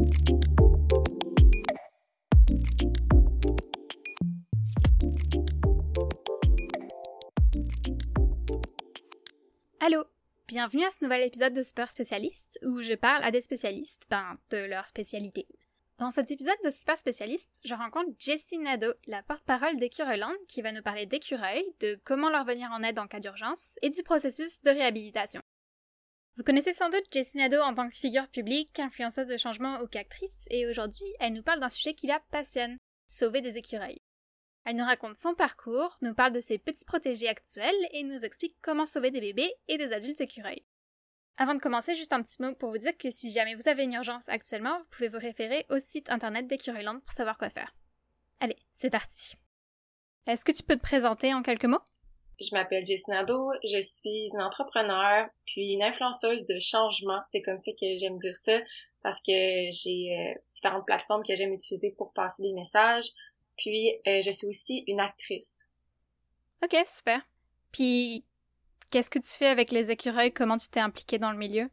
[0.00, 0.08] Allô
[10.48, 14.34] Bienvenue à ce nouvel épisode de Super Spécialiste où je parle à des spécialistes, ben,
[14.50, 15.46] de leur spécialité.
[15.98, 20.72] Dans cet épisode de Super Spécialiste, je rencontre Jessie Nadeau, la porte-parole d'Écureuland, qui va
[20.72, 24.62] nous parler d'écureuils, de comment leur venir en aide en cas d'urgence et du processus
[24.62, 25.39] de réhabilitation.
[26.40, 29.86] Vous connaissez sans doute Jessie Nadeau en tant que figure publique, influenceuse de changement ou
[29.86, 34.00] qu'actrice, et aujourd'hui, elle nous parle d'un sujet qui la passionne, sauver des écureuils.
[34.64, 38.56] Elle nous raconte son parcours, nous parle de ses petits protégés actuels et nous explique
[38.62, 40.64] comment sauver des bébés et des adultes écureuils.
[41.36, 43.82] Avant de commencer, juste un petit mot pour vous dire que si jamais vous avez
[43.82, 47.74] une urgence actuellement, vous pouvez vous référer au site internet d'Écureuiland pour savoir quoi faire.
[48.40, 49.34] Allez, c'est parti.
[50.26, 51.82] Est-ce que tu peux te présenter en quelques mots?
[52.40, 57.20] Je m'appelle Jessie Nadeau, je suis une entrepreneur, puis une influenceuse de changement.
[57.30, 58.58] C'est comme ça que j'aime dire ça,
[59.02, 59.32] parce que
[59.72, 63.10] j'ai euh, différentes plateformes que j'aime utiliser pour passer des messages.
[63.58, 65.68] Puis, euh, je suis aussi une actrice.
[66.64, 67.20] Ok, super.
[67.72, 68.24] Puis,
[68.90, 70.32] qu'est-ce que tu fais avec les écureuils?
[70.32, 71.68] Comment tu t'es impliquée dans le milieu?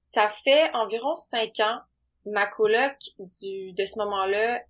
[0.00, 1.78] Ça fait environ cinq ans.
[2.26, 4.60] Ma coloc du, de ce moment-là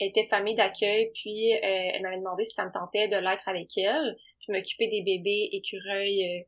[0.00, 3.76] était famille d'accueil, puis euh, elle m'avait demandé si ça me tentait de l'être avec
[3.76, 4.14] elle,
[4.52, 6.42] m'occuper des bébés écureuils euh,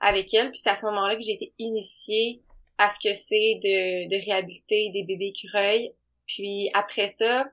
[0.00, 0.50] avec elle.
[0.50, 2.42] Puis c'est à ce moment-là que j'ai été initiée
[2.78, 5.92] à ce que c'est de, réhabiliter des bébés écureuils.
[6.26, 7.46] Puis après ça,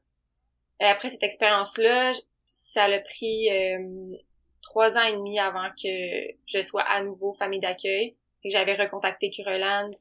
[0.80, 2.14] après cette expérience-là,
[2.48, 4.18] ça a pris euh,
[4.62, 8.16] trois ans et demi avant que je sois à nouveau famille d'accueil.
[8.44, 9.92] J'avais recontacté Cureland,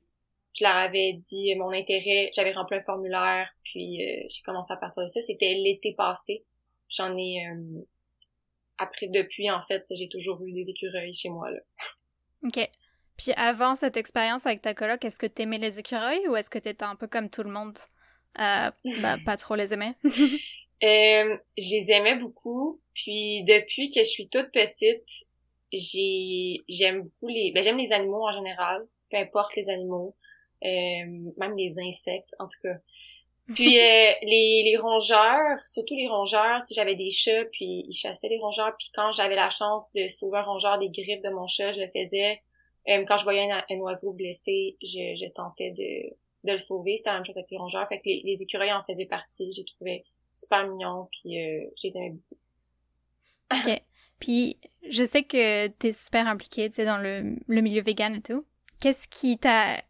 [0.54, 4.76] je leur avais dit mon intérêt, j'avais rempli un formulaire, puis euh, j'ai commencé à
[4.76, 5.20] partir de ça.
[5.22, 6.44] C'était l'été passé.
[6.88, 7.82] J'en ai euh,
[8.80, 11.60] après depuis en fait, j'ai toujours eu des écureuils chez moi là.
[12.44, 12.68] Ok.
[13.16, 16.58] Puis avant cette expérience avec ta coloc, est-ce que t'aimais les écureuils ou est-ce que
[16.58, 17.76] t'étais un peu comme tout le monde,
[18.38, 18.70] euh,
[19.02, 19.92] bah, pas trop les aimer
[20.82, 22.80] Euh, je les aimais beaucoup.
[22.94, 25.26] Puis depuis que je suis toute petite,
[25.72, 30.16] j'ai j'aime beaucoup les ben j'aime les animaux en général, peu importe les animaux,
[30.64, 32.78] euh, même les insectes en tout cas.
[33.54, 38.38] Puis euh, les, les rongeurs, surtout les rongeurs, j'avais des chats puis ils chassaient les
[38.38, 41.72] rongeurs puis quand j'avais la chance de sauver un rongeur des griffes de mon chat,
[41.72, 42.40] je le faisais.
[42.88, 46.16] Euh, quand je voyais un, oiseau blessé, je, je tentais de,
[46.48, 46.96] de le sauver.
[46.96, 47.86] C'était la même chose avec les rongeurs.
[47.88, 49.52] Fait que les, les écureuils en faisaient partie.
[49.52, 52.40] J'ai trouvé super mignons, puis euh, je les aimais beaucoup.
[53.52, 53.82] OK.
[54.18, 58.14] Puis je sais que tu es super impliquée, tu sais, dans le, le milieu vegan
[58.14, 58.44] et tout.
[58.80, 59.82] Qu'est-ce qui t'a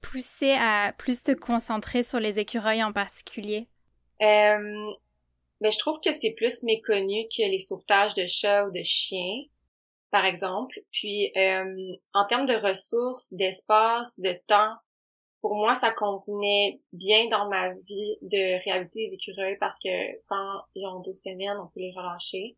[0.00, 3.68] poussé à plus te concentrer sur les écureuils en particulier?
[4.22, 4.90] Euh,
[5.60, 9.42] ben, je trouve que c'est plus méconnu que les sauvetages de chats ou de chiens,
[10.10, 10.80] par exemple.
[10.90, 14.74] Puis, euh, en termes de ressources, d'espace, de temps,
[15.40, 20.62] pour moi, ça convenait bien dans ma vie de réhabiliter les écureuils parce que quand
[20.74, 22.56] ils ont 12 semaines, on peut les relâcher.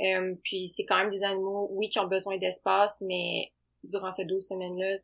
[0.00, 3.52] Euh, puis c'est quand même des animaux, oui, qui ont besoin d'espace, mais
[3.84, 4.96] durant ces 12 semaines-là,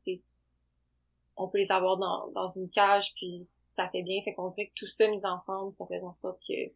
[1.40, 4.20] on peut les avoir dans, dans une cage, puis ça fait bien.
[4.22, 6.68] Fait qu'on dirait que tout ça mis ensemble, ça fait en sorte que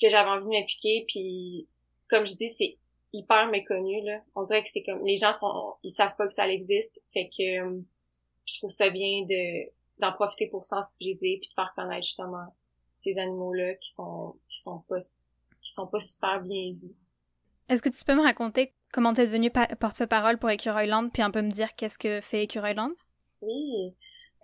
[0.00, 1.04] que j'avais envie de m'impliquer.
[1.06, 1.68] Puis
[2.08, 2.78] comme je dis, c'est
[3.12, 4.20] hyper méconnu là.
[4.34, 7.00] On dirait que c'est comme les gens sont, ils savent pas que ça existe.
[7.12, 7.82] Fait que
[8.44, 12.54] je trouve ça bien de d'en profiter pour sensibiliser puis de faire connaître justement
[12.94, 14.98] ces animaux-là qui sont qui sont pas
[15.62, 16.96] qui sont pas super bien vus.
[17.68, 21.42] Est-ce que tu peux me raconter comment t'es devenue porte-parole pour Écureuilland puis un peu
[21.42, 22.94] me dire qu'est-ce que fait Écureuilland?
[23.42, 23.90] Oui.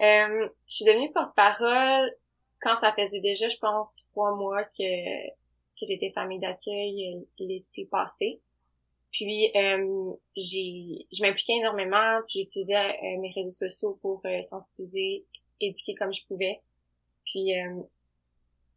[0.00, 2.10] Euh, je suis devenue porte-parole
[2.60, 8.40] quand ça faisait déjà, je pense, trois mois que, que j'étais famille d'accueil l'été passé.
[9.16, 15.24] Puis euh, j'ai, je m'impliquais énormément, puis j'utilisais euh, mes réseaux sociaux pour euh, sensibiliser,
[15.58, 16.60] éduquer comme je pouvais.
[17.24, 17.52] Puis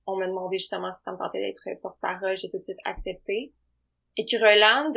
[0.07, 3.50] on m'a demandé justement si ça me tentait d'être porte-parole, j'ai tout de suite accepté.
[4.18, 4.94] Et Cureland,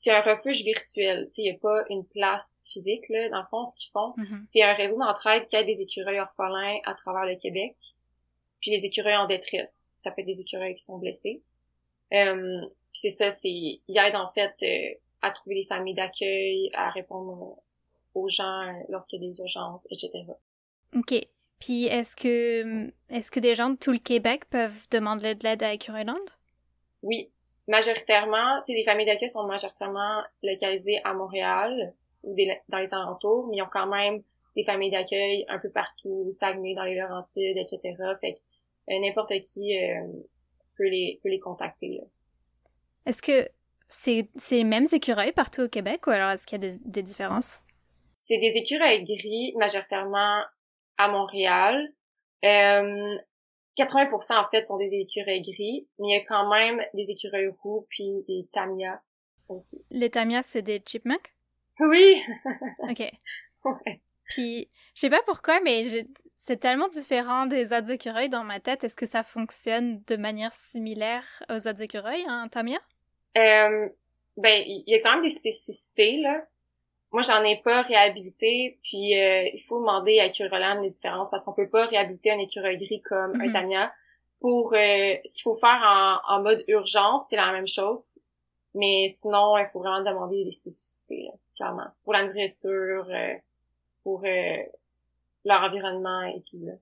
[0.00, 1.28] c'est un refuge virtuel.
[1.36, 4.14] Il n'y a pas une place physique, là, dans le fond, ce qu'ils font.
[4.16, 4.44] Mm-hmm.
[4.48, 7.74] C'est un réseau d'entraide qui aide des écureuils orphelins à travers le Québec.
[8.60, 9.92] Puis les écureuils en détresse.
[9.98, 11.42] Ça peut être des écureuils qui sont blessés.
[12.12, 12.60] Euh,
[12.92, 17.58] c'est ça, c'est il aide en fait euh, à trouver des familles d'accueil, à répondre
[18.14, 20.24] aux gens lorsqu'il y a des urgences, etc.
[20.96, 21.14] OK.
[21.60, 25.62] Puis est-ce que est-ce que des gens de tout le Québec peuvent demander de l'aide
[25.62, 26.16] à Écureuiland?
[27.02, 27.30] Oui.
[27.68, 32.34] Majoritairement, tu sais, les familles d'accueil sont majoritairement localisées à Montréal ou
[32.68, 34.22] dans les alentours, mais ils ont quand même
[34.56, 37.94] des familles d'accueil un peu partout, Saguenay, dans les Laurentides, etc.
[38.20, 38.38] Fait que
[38.90, 40.02] euh, n'importe qui euh,
[40.76, 41.98] peut les peut les contacter.
[41.98, 42.04] Là.
[43.06, 43.48] Est-ce que
[43.88, 47.60] c'est les mêmes écureuils partout au Québec ou alors est-ce qu'il y a des, différences?
[48.14, 50.42] C'est des écureuils gris majoritairement
[50.98, 51.92] à Montréal.
[52.44, 53.16] Euh,
[53.78, 57.52] 80% en fait sont des écureuils gris, mais il y a quand même des écureuils
[57.62, 59.00] roux puis des tamias
[59.48, 59.84] aussi.
[59.90, 61.32] Les tamias, c'est des chipmunks?
[61.80, 62.22] Oui!
[62.80, 63.10] ok.
[64.24, 68.84] Puis, je sais pas pourquoi, mais c'est tellement différent des autres écureuils dans ma tête.
[68.84, 72.78] Est-ce que ça fonctionne de manière similaire aux autres écureuils, hein, Tamia?
[73.36, 73.88] Euh,
[74.36, 76.46] ben, il y a quand même des spécificités, là.
[77.10, 81.42] Moi, j'en ai pas réhabilité, puis euh, il faut demander à Écureuil les différences, parce
[81.42, 83.52] qu'on peut pas réhabiliter un écureuil gris comme un mhm.
[83.52, 83.92] Tamia.
[84.40, 88.08] Pour euh, ce qu'il faut faire en, en mode urgence, c'est la même chose.
[88.74, 91.88] Mais sinon, il faut vraiment demander des spécificités, là, clairement.
[92.04, 93.34] Pour la nourriture, euh,
[94.02, 94.56] pour euh,
[95.44, 96.64] leur environnement et tout.
[96.64, 96.72] Là.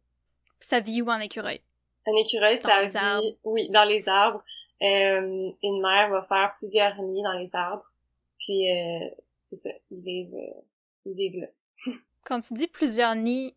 [0.60, 1.60] Ça vit où un écureuil?
[2.06, 4.42] Un écureuil, ça vit, oui, dans les arbres.
[4.82, 7.90] Euh, une mère va faire plusieurs nids dans les arbres.
[8.38, 9.08] Puis, euh,
[9.46, 10.60] c'est ça, ils vivent, euh,
[11.06, 11.46] ils vivent là.
[12.24, 13.54] Quand tu dis plusieurs nids,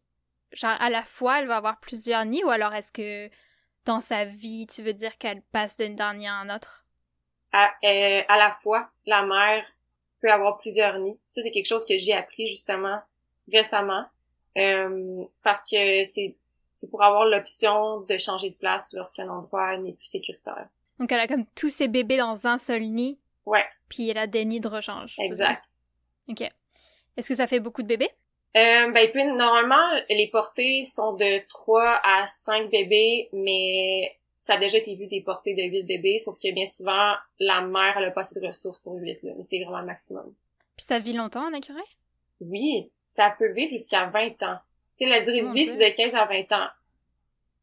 [0.54, 3.30] genre à la fois, elle va avoir plusieurs nids ou alors est-ce que
[3.86, 6.86] dans sa vie, tu veux dire qu'elle passe d'un dernier à un autre?
[7.52, 9.66] À, euh, à la fois, la mère
[10.22, 11.18] peut avoir plusieurs nids.
[11.26, 13.02] Ça, c'est quelque chose que j'ai appris justement
[13.52, 14.06] récemment.
[14.58, 16.36] Euh, parce que c'est
[16.72, 20.70] c'est pour avoir l'option de changer de place lorsqu'un endroit n'est plus sécuritaire.
[21.00, 23.20] Donc elle a comme tous ses bébés dans un seul nid?
[23.46, 23.66] Ouais.
[23.90, 25.16] Puis elle a des nids de rechange.
[25.20, 25.66] Exact.
[26.30, 26.42] Ok.
[27.18, 28.10] Est-ce que ça fait beaucoup de bébés?
[28.56, 34.58] Euh, ben, puis, normalement, les portées sont de 3 à 5 bébés, mais ça a
[34.58, 38.06] déjà été vu des portées de 8 bébés, sauf que bien souvent, la mère, elle
[38.06, 40.34] a pas assez de ressources pour 8, là, mais c'est vraiment le maximum.
[40.78, 41.84] Puis ça vit longtemps en écureuil?
[42.40, 42.90] Oui
[43.20, 44.60] ça peut vivre jusqu'à 20 ans.
[44.98, 46.70] Tu sais, la durée de vie, c'est de 15 à 20 ans.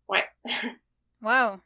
[0.08, 0.24] Ouais.
[1.22, 1.56] wow.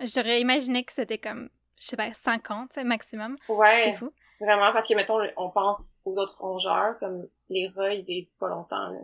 [0.00, 3.36] J'aurais imaginé que c'était comme, je sais pas, 50 maximum.
[3.48, 3.82] Ouais.
[3.84, 4.10] C'est fou.
[4.40, 8.48] Vraiment, parce que, mettons, on pense aux autres rongeurs, comme les rats, ils vivent pas
[8.48, 9.00] longtemps, là.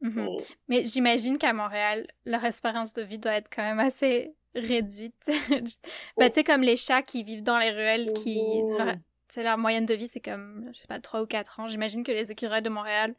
[0.00, 0.36] Mhm.
[0.68, 5.14] Mais j'imagine qu'à Montréal, leur espérance de vie doit être quand même assez réduite.
[6.16, 8.62] ben, tu sais, comme les chats qui vivent dans les ruelles, qui...
[8.62, 9.00] Mhm
[9.34, 11.66] c'est la moyenne de vie, c'est comme, je sais pas, 3 ou 4 ans.
[11.66, 13.14] J'imagine que les écureuils de Montréal,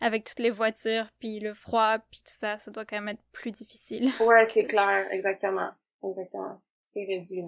[0.00, 3.22] avec toutes les voitures, puis le froid, puis tout ça, ça doit quand même être
[3.32, 4.12] plus difficile.
[4.20, 5.70] Ouais, c'est clair, exactement.
[6.04, 6.60] Exactement.
[6.86, 7.42] C'est réduit,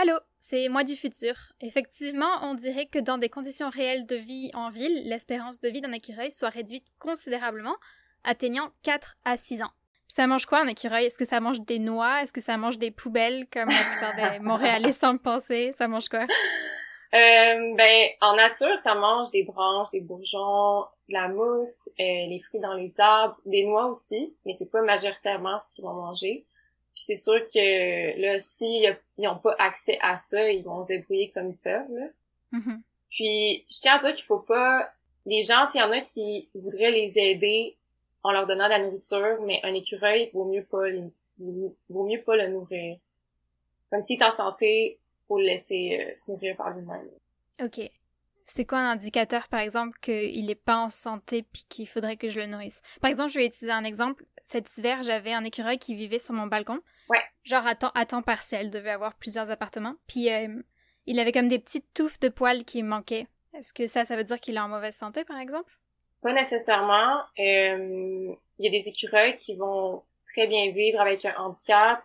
[0.00, 1.34] Allô, c'est moi du futur.
[1.60, 5.82] Effectivement, on dirait que dans des conditions réelles de vie en ville, l'espérance de vie
[5.82, 7.76] d'un écureuil soit réduite considérablement,
[8.24, 9.70] atteignant 4 à 6 ans.
[10.08, 11.06] Puis ça mange quoi un écureuil?
[11.06, 12.22] Est-ce que ça mange des noix?
[12.22, 15.72] Est-ce que ça mange des poubelles comme la plupart des Montréalais semblent penser?
[15.74, 16.26] Ça mange quoi?
[17.14, 22.40] Euh, ben, en nature, ça mange des branches, des bourgeons, de la mousse, euh, les
[22.48, 26.46] fruits dans les arbres, des noix aussi, mais c'est pas majoritairement ce qu'ils vont manger.
[26.94, 31.30] Puis c'est sûr que là, s'ils n'ont pas accès à ça, ils vont se débrouiller
[31.30, 31.90] comme ils peuvent.
[31.90, 32.06] Là.
[32.52, 32.80] Mm-hmm.
[33.10, 34.90] Puis je tiens à dire qu'il faut pas.
[35.24, 37.76] Les gens, il y en a qui voudraient les aider
[38.24, 40.86] en leur donnant de la nourriture, mais un écureuil vaut mieux pas
[41.38, 42.98] vaut mieux pas le nourrir.
[43.90, 44.98] Comme s'il est en santé,
[45.28, 47.08] faut le laisser euh, se nourrir par lui-même.
[47.62, 47.90] OK.
[48.54, 52.28] C'est quoi un indicateur, par exemple, qu'il est pas en santé puis qu'il faudrait que
[52.28, 52.82] je le nourrisse?
[53.00, 54.26] Par exemple, je vais utiliser un exemple.
[54.42, 56.80] Cet hiver, j'avais un écureuil qui vivait sur mon balcon.
[57.08, 57.22] Ouais.
[57.44, 59.94] Genre à temps, à temps partiel, devait avoir plusieurs appartements.
[60.06, 60.62] Puis euh,
[61.06, 63.26] il avait comme des petites touffes de poils qui manquaient.
[63.54, 65.72] Est-ce que ça, ça veut dire qu'il est en mauvaise santé, par exemple?
[66.20, 67.22] Pas nécessairement.
[67.38, 72.04] Euh, il y a des écureuils qui vont très bien vivre avec un handicap,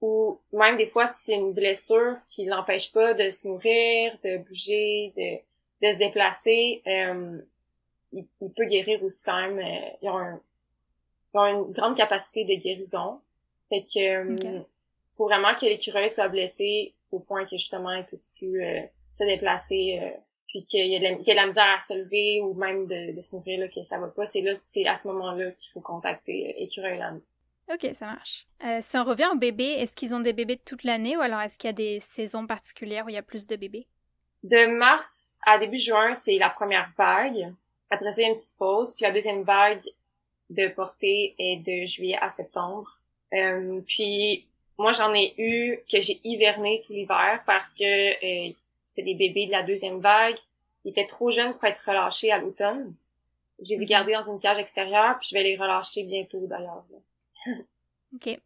[0.00, 4.38] ou même des fois si c'est une blessure qui l'empêche pas de se nourrir, de
[4.38, 5.44] bouger, de,
[5.82, 7.38] de se déplacer, euh,
[8.12, 8.26] il,
[8.56, 9.58] peut guérir aussi quand même.
[9.58, 10.40] Euh, ils, ont un,
[11.34, 13.20] ils, ont une grande capacité de guérison.
[13.68, 14.60] Fait que euh,
[15.16, 18.80] faut vraiment que l'écureuil soit blessé au point que justement il puisse plus euh,
[19.12, 20.10] se déplacer euh,
[20.48, 23.16] puis qu'il y, a de la, qu'il la misère à se lever ou même de,
[23.16, 25.70] de se nourrir là que ça va pas c'est là c'est à ce moment-là qu'il
[25.72, 27.00] faut contacter écureuil
[27.72, 28.46] Ok, ça marche.
[28.62, 31.40] Euh, si on revient aux bébés, est-ce qu'ils ont des bébés toute l'année ou alors
[31.40, 33.86] est-ce qu'il y a des saisons particulières où il y a plus de bébés?
[34.44, 37.52] De mars à début juin, c'est la première vague.
[37.90, 38.94] Après ça, il y a une petite pause.
[38.94, 39.82] Puis la deuxième vague
[40.50, 42.98] de portée est de juillet à septembre.
[43.32, 44.46] Euh, puis
[44.78, 48.52] moi, j'en ai eu que j'ai hiverné tout l'hiver parce que euh,
[48.84, 50.36] c'est des bébés de la deuxième vague.
[50.84, 52.94] Ils étaient trop jeunes pour être relâchés à l'automne.
[53.62, 53.86] Je les ai mhm.
[53.86, 56.84] gardés dans une cage extérieure, puis je vais les relâcher bientôt d'ailleurs.
[58.14, 58.38] OK.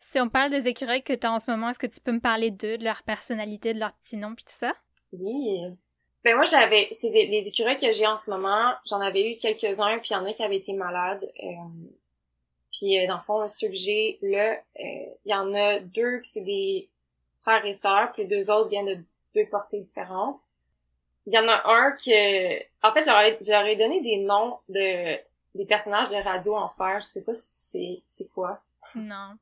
[0.00, 2.12] Si on parle des écureuils que tu as en ce moment, est-ce que tu peux
[2.12, 4.72] me parler d'eux, de leur personnalité, de leur petit nom, puis tout ça?
[5.12, 5.60] Oui.
[6.24, 6.88] Ben moi, j'avais...
[6.92, 10.16] C'est les écureuils que j'ai en ce moment, j'en avais eu quelques-uns, puis il y
[10.16, 11.30] en a qui avaient été malades.
[11.42, 11.46] Euh,
[12.72, 16.20] puis euh, dans le fond, ceux que j'ai là, euh, il y en a deux
[16.20, 16.88] qui c'est des
[17.42, 18.98] frères et sœurs, puis les deux autres viennent de
[19.34, 20.40] deux portées différentes.
[21.26, 22.58] Il y en a un que...
[22.86, 25.18] En fait, j'aurais, j'aurais donné des noms de
[25.54, 27.00] des personnages de radio en fer.
[27.00, 28.60] Je sais pas si c'est c'est quoi.
[28.94, 29.36] Non.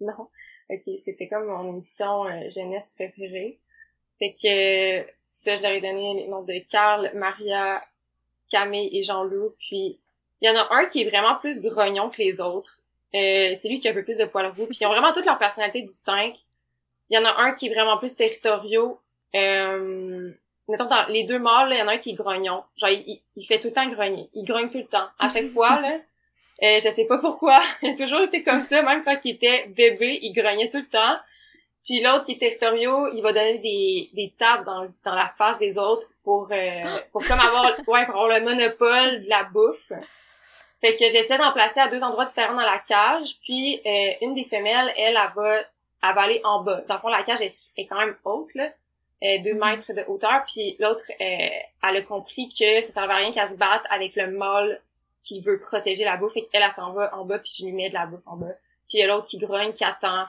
[0.00, 0.28] Non?
[0.68, 3.60] Ok, c'était comme mon émission euh, jeunesse préférée.
[4.22, 7.82] Fait que ça, je leur ai donné les noms de Carl, Maria,
[8.48, 9.56] Camille et Jean-Loup.
[9.58, 9.98] Puis
[10.40, 12.78] il y en a un qui est vraiment plus grognon que les autres.
[13.16, 14.66] Euh, c'est lui qui a un peu plus de poils roux.
[14.66, 16.38] Puis ils ont vraiment toutes leurs personnalités distinctes.
[17.10, 19.00] Il y en a un qui est vraiment plus territoriaux.
[19.34, 20.30] Euh,
[20.68, 22.62] mettons, dans les deux mâles, il y en a un qui est grognon.
[22.76, 24.28] Genre, il, il, fait tout le temps grogner.
[24.34, 25.08] Il grogne tout le temps.
[25.18, 25.98] À chaque fois, là.
[26.62, 27.60] Euh, je sais pas pourquoi.
[27.82, 30.86] Il a toujours été comme ça, même quand il était bébé, il grognait tout le
[30.86, 31.16] temps.
[31.84, 35.58] Puis l'autre qui est territoriaux, il va donner des, des tapes dans, dans la face
[35.58, 39.92] des autres pour, euh, pour comme avoir, ouais, pour avoir le monopole de la bouffe.
[40.80, 43.36] Fait que j'essaie d'en placer à deux endroits différents dans la cage.
[43.42, 46.82] Puis euh, une des femelles, elle, elle, va, elle va aller en bas.
[46.88, 48.68] Dans le fond, la cage est, est quand même haute, là.
[49.22, 49.76] Euh, deux mm-hmm.
[49.76, 50.42] mètres de hauteur.
[50.46, 51.48] Puis l'autre, euh,
[51.84, 54.80] elle a compris que ça servait à rien qu'elle se batte avec le mâle
[55.20, 56.32] qui veut protéger la bouffe.
[56.32, 58.36] Fait qu'elle, elle, s'en va en bas, puis je lui mets de la bouffe en
[58.36, 58.54] bas.
[58.88, 60.26] Puis il y a l'autre qui grogne, qui attend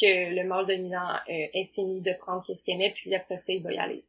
[0.00, 3.52] que le mâle dominant euh, ait fini de prendre qu'est-ce qu'il aimait, puis après ça,
[3.52, 4.04] il va y aller.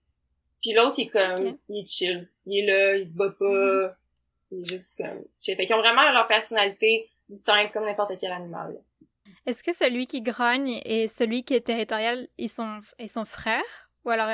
[0.61, 2.29] Puis l'autre, il est comme, il est chill.
[2.45, 3.45] Il est là, il se bat pas.
[3.45, 3.95] Mm-hmm.
[4.51, 5.55] Il est juste comme chill.
[5.55, 8.77] Fait qu'ils ont vraiment leur personnalité distincte comme n'importe quel animal.
[9.45, 13.89] Est-ce que celui qui grogne et celui qui est territorial, ils sont, ils sont frères?
[14.05, 14.29] Ou alors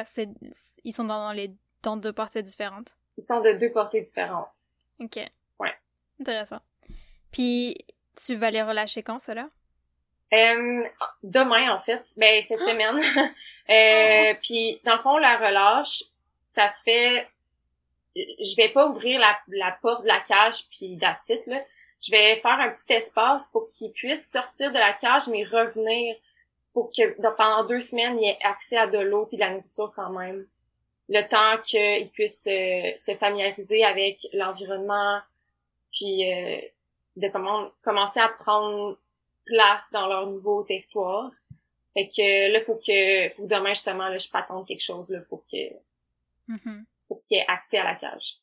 [0.84, 1.52] ils sont dans, les,
[1.84, 2.98] dans deux portées différentes?
[3.18, 4.50] Ils sont de deux portées différentes.
[5.00, 5.20] Ok.
[5.60, 5.74] Ouais.
[6.20, 6.60] Intéressant.
[7.32, 7.78] Puis,
[8.16, 9.50] tu vas les relâcher quand, cela?
[10.36, 10.84] Euh,
[11.24, 12.14] demain, en fait.
[12.18, 12.72] Ben, cette ah!
[12.72, 13.00] semaine.
[13.70, 14.40] euh, oh!
[14.42, 16.04] Puis, dans le fond, la relâche,
[16.44, 17.28] ça se fait...
[18.16, 21.60] Je vais pas ouvrir la, la porte de la cage puis that's là.
[22.02, 26.16] Je vais faire un petit espace pour qu'ils puissent sortir de la cage, mais revenir
[26.74, 29.92] pour que pendant deux semaines, il ait accès à de l'eau puis de la nourriture
[29.96, 30.46] quand même.
[31.10, 35.20] Le temps qu'ils puissent se familiariser avec l'environnement,
[35.92, 36.60] puis euh,
[37.16, 38.98] de comment commencer à prendre
[39.46, 41.32] place dans leur nouveau territoire.
[41.94, 45.22] Fait que là, faut que, faut que demain, justement, là, je patente quelque chose là,
[45.22, 45.74] pour que
[46.50, 46.84] mm-hmm.
[47.08, 48.36] pour qu'il y ait accès à la cage.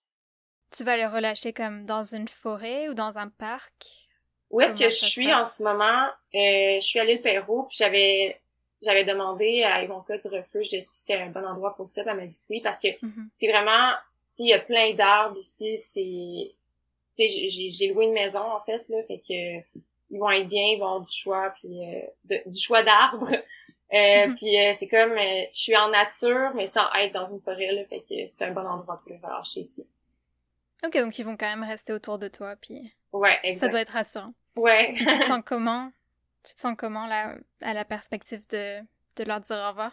[0.71, 4.09] Tu vas les relâcher comme dans une forêt ou dans un parc?
[4.51, 6.09] Où est-ce que je suis en ce moment?
[6.35, 8.41] Euh, je suis à l'île Perrault, puis j'avais
[8.83, 12.27] j'avais demandé à Yvonka du refuge si c'était un bon endroit pour ça, elle m'a
[12.27, 13.29] dit oui, parce que mm-hmm.
[13.33, 13.93] c'est vraiment,
[14.39, 16.51] il y a plein d'arbres ici, c'est,
[17.17, 19.79] tu sais, j'ai loué une maison, en fait, là, fait que
[20.13, 23.31] ils vont être bien, ils vont avoir du choix, puis euh, du choix d'arbres.
[23.95, 24.37] Euh, mm-hmm.
[24.37, 27.85] Puis euh, c'est comme, je suis en nature, mais sans être dans une forêt, là,
[27.85, 29.87] fait que c'est un bon endroit pour les relâcher ici.
[30.83, 32.91] Ok, donc ils vont quand même rester autour de toi, puis...
[33.13, 33.67] Ouais, exact.
[33.67, 34.33] Ça doit être rassurant.
[34.57, 34.95] Ouais.
[34.95, 35.93] Puis tu te sens comment?
[36.43, 39.93] Tu te sens comment, là, à la perspective de, de leur dire au revoir?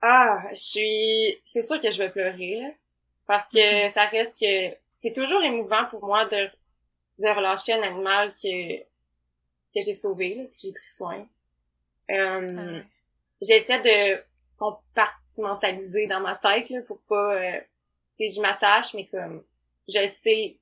[0.00, 1.42] Ah, je suis...
[1.44, 2.70] C'est sûr que je vais pleurer, là.
[3.26, 3.92] Parce que mm-hmm.
[3.92, 4.74] ça reste que...
[4.94, 6.48] C'est toujours émouvant pour moi de,
[7.18, 8.88] de relâcher un animal que,
[9.74, 11.26] que j'ai sauvé, là, que j'ai pris soin.
[12.10, 12.86] Euh, ah
[13.40, 14.22] J'essaie de
[14.58, 17.34] compartimentaliser dans ma tête, là, pour pas...
[17.34, 17.60] Euh,
[18.16, 19.42] tu sais, je m'attache, mais comme...
[19.88, 20.56] Je sais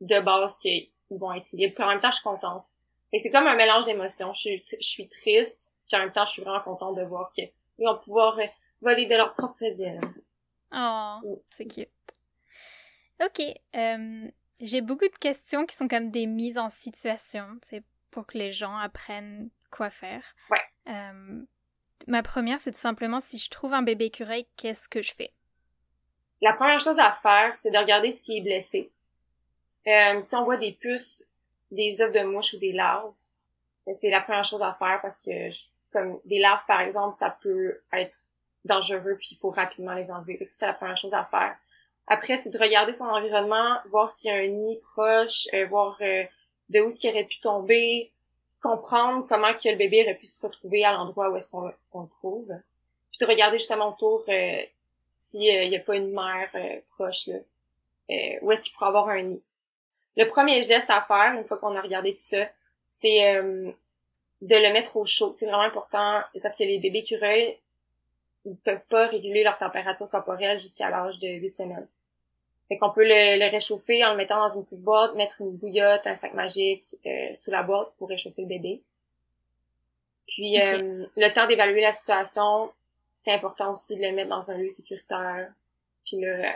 [0.00, 1.74] de base qu'ils vont être libres.
[1.74, 2.66] Puis en même temps, je suis contente.
[3.12, 4.32] Et c'est comme un mélange d'émotions.
[4.32, 7.32] Je suis, je suis triste, puis en même temps, je suis vraiment contente de voir
[7.32, 8.46] qu'ils vont pouvoir euh,
[8.80, 10.00] voler de leur propre ailes.
[10.72, 11.88] Oh, c'est cute.
[13.22, 13.40] Ok,
[13.76, 14.30] euh,
[14.60, 18.52] j'ai beaucoup de questions qui sont comme des mises en situation, c'est pour que les
[18.52, 20.22] gens apprennent quoi faire.
[20.50, 20.60] Ouais.
[20.88, 21.42] Euh,
[22.06, 25.32] ma première, c'est tout simplement si je trouve un bébé écureuil, qu'est-ce que je fais?
[26.40, 28.92] La première chose à faire, c'est de regarder s'il est blessé.
[29.86, 31.24] Euh, si on voit des puces
[31.72, 33.14] des œufs de mouche ou des larves,
[33.92, 35.48] c'est la première chose à faire parce que
[35.92, 38.18] comme des larves par exemple, ça peut être
[38.64, 40.38] dangereux puis il faut rapidement les enlever.
[40.46, 41.56] c'est la première chose à faire.
[42.06, 45.96] Après, c'est de regarder son environnement, voir s'il y a un nid proche, euh, voir
[46.00, 46.24] euh,
[46.68, 48.10] de où ce qui aurait pu tomber,
[48.62, 52.08] comprendre comment que le bébé aurait pu se retrouver à l'endroit où est-ce qu'on le
[52.18, 52.48] trouve.
[53.10, 54.62] Puis de regarder justement autour euh,
[55.08, 56.50] s'il n'y a pas une mère
[56.90, 57.38] proche là,
[58.40, 59.42] où est-ce qu'il pourrait avoir un nid.
[60.16, 62.46] Le premier geste à faire, une fois qu'on a regardé tout ça,
[62.86, 63.70] c'est euh,
[64.42, 65.34] de le mettre au chaud.
[65.38, 67.56] C'est vraiment important parce que les bébés écureuils,
[68.44, 71.88] ils peuvent pas réguler leur température corporelle jusqu'à l'âge de 8 semaines.
[72.72, 76.06] Fait qu'on peut le, réchauffer en le mettant dans une petite boîte, mettre une bouillotte,
[76.06, 78.82] un sac magique euh, sous la boîte pour réchauffer le bébé.
[80.26, 82.72] Puis euh, le temps d'évaluer la situation,
[83.10, 85.52] c'est important aussi de le mettre dans un lieu sécuritaire.
[86.06, 86.50] Puis là,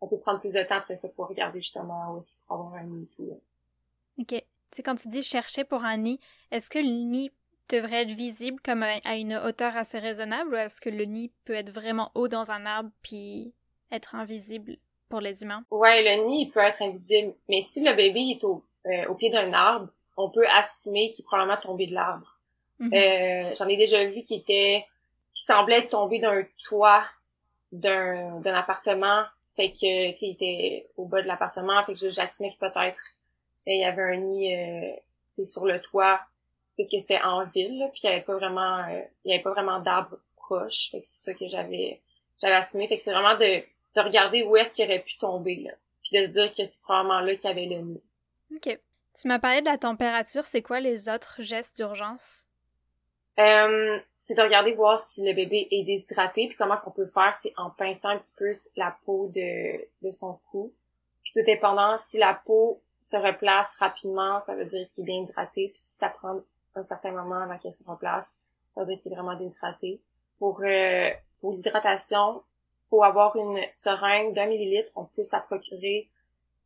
[0.00, 2.54] on peut prendre plus de temps après ça pour regarder justement où est-ce qu'il faut
[2.54, 3.40] avoir un nid et tout.
[4.20, 4.44] OK.
[4.70, 6.20] C'est quand tu dis chercher pour un nid,
[6.52, 7.32] est-ce que le nid
[7.68, 11.54] devrait être visible comme à une hauteur assez raisonnable ou est-ce que le nid peut
[11.54, 13.52] être vraiment haut dans un arbre puis
[13.90, 14.76] être invisible?
[15.12, 15.62] Pour les humains.
[15.70, 17.34] Ouais, le nid, il peut être invisible.
[17.46, 21.22] Mais si le bébé est au, euh, au pied d'un arbre, on peut assumer qu'il
[21.22, 22.38] est probablement tombé de l'arbre.
[22.78, 22.94] Mhm.
[22.94, 24.86] Euh, J'en ai déjà vu qui était,
[25.34, 27.04] qui semblait tomber d'un toit
[27.72, 29.24] d'un appartement.
[29.54, 31.84] Fait que, tu sais, il était au bas de l'appartement.
[31.84, 33.02] Fait que j'assumais que peut-être
[33.68, 34.92] euh, il y avait un nid, euh,
[35.34, 36.22] tu sais, sur le toit,
[36.74, 39.42] puisque c'était en ville, là, puis il y avait pas vraiment, euh, il y avait
[39.42, 40.88] pas vraiment d'arbres proches.
[40.90, 42.00] Fait que c'est ça que j'avais,
[42.40, 42.88] j'avais assumé.
[42.88, 43.62] Fait que c'est vraiment de,
[43.94, 45.72] de regarder où est-ce qu'il aurait pu tomber, là.
[46.02, 48.02] Puis de se dire que c'est probablement là qu'il y avait le nid.
[48.54, 48.78] OK.
[49.14, 52.48] Tu m'as parlé de la température, c'est quoi les autres gestes d'urgence?
[53.38, 57.34] Euh, c'est de regarder voir si le bébé est déshydraté, puis comment qu'on peut faire,
[57.34, 60.72] c'est en pinçant un petit peu la peau de, de son cou.
[61.22, 65.22] Puis tout dépendant, si la peau se replace rapidement, ça veut dire qu'il est bien
[65.22, 66.40] hydraté, puis si ça prend
[66.74, 68.36] un certain moment avant qu'elle se replace,
[68.70, 70.00] ça veut dire qu'il est vraiment déshydraté.
[70.38, 72.42] Pour, euh, pour l'hydratation,
[72.92, 76.10] faut avoir une seringue d'un millilitre, on peut la procurer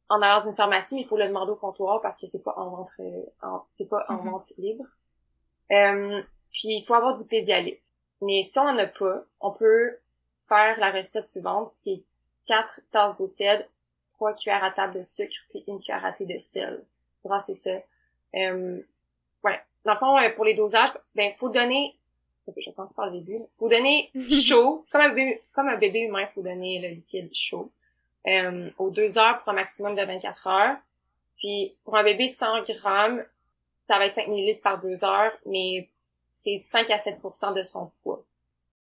[0.08, 2.42] en allant dans une pharmacie, mais il faut le demander au comptoir parce que c'est
[2.42, 2.90] pas en vente,
[3.44, 4.30] en- c'est pas en Mhm.
[4.30, 4.84] vente libre.
[5.70, 7.80] Euh, puis il faut avoir du pédialyte.
[8.22, 9.96] Mais si on en a pas, on peut
[10.48, 12.02] faire la recette suivante qui est
[12.48, 13.68] 4 tasses d'eau tiède,
[14.10, 16.84] 3 cuillères à table de sucre puis une cuillère à thé de sel.
[17.24, 17.70] Brasser ça.
[18.34, 18.80] Euh,
[19.44, 19.60] ouais.
[19.84, 21.94] Dans le fond, euh, pour les dosages, ben faut donner
[22.56, 23.40] je pense par le début.
[23.58, 27.70] Faut donner chaud, comme un bébé, comme un bébé humain, faut donner le liquide chaud.
[28.26, 30.76] Euh, aux deux heures pour un maximum de 24 heures.
[31.38, 33.24] Puis pour un bébé de 100 grammes,
[33.82, 35.88] ça va être 5 millilitres par deux heures, mais
[36.32, 38.24] c'est 5 à 7% de son poids.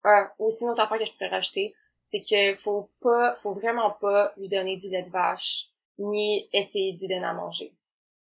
[0.05, 3.91] Euh, aussi, une autre affaire que je pourrais rajouter, c'est que faut pas, faut vraiment
[3.91, 5.67] pas lui donner du lait de vache,
[5.97, 7.73] ni essayer de lui donner à manger.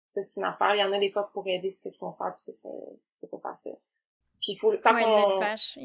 [0.09, 0.75] Ça, c'est une affaire.
[0.75, 2.69] Il y en a des fois pour aider ceux qui vont faire, puis ça, c'est,
[3.21, 3.71] faut pas faire ça.
[4.43, 5.39] Puis il faut, quand ouais, on...
[5.39, 5.79] vache.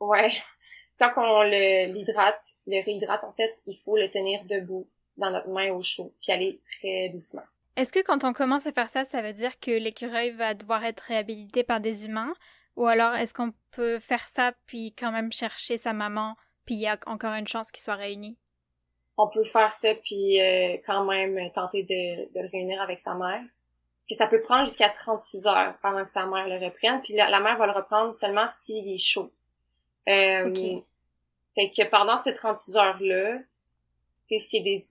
[0.00, 0.32] Ouais.
[0.98, 5.48] Quand on le l'hydrate, le réhydrate, en fait, il faut le tenir debout dans notre
[5.48, 7.42] main au chaud, puis aller très doucement.
[7.74, 10.84] Est-ce que quand on commence à faire ça, ça veut dire que l'écureuil va devoir
[10.84, 12.34] être réhabilité par des humains?
[12.76, 16.80] Ou alors est-ce qu'on peut faire ça puis quand même chercher sa maman puis il
[16.80, 18.38] y a encore une chance qu'ils soient réunis?
[19.16, 23.14] On peut faire ça, puis euh, quand même tenter de, de le réunir avec sa
[23.14, 23.42] mère.
[24.12, 27.30] Que ça peut prendre jusqu'à 36 heures pendant que sa mère le reprenne, puis la,
[27.30, 29.30] la mère va le reprendre seulement s'il est chaud.
[30.08, 30.52] Euh.
[31.54, 33.38] Fait que pendant ces 36 heures-là,
[34.24, 34.84] c'est des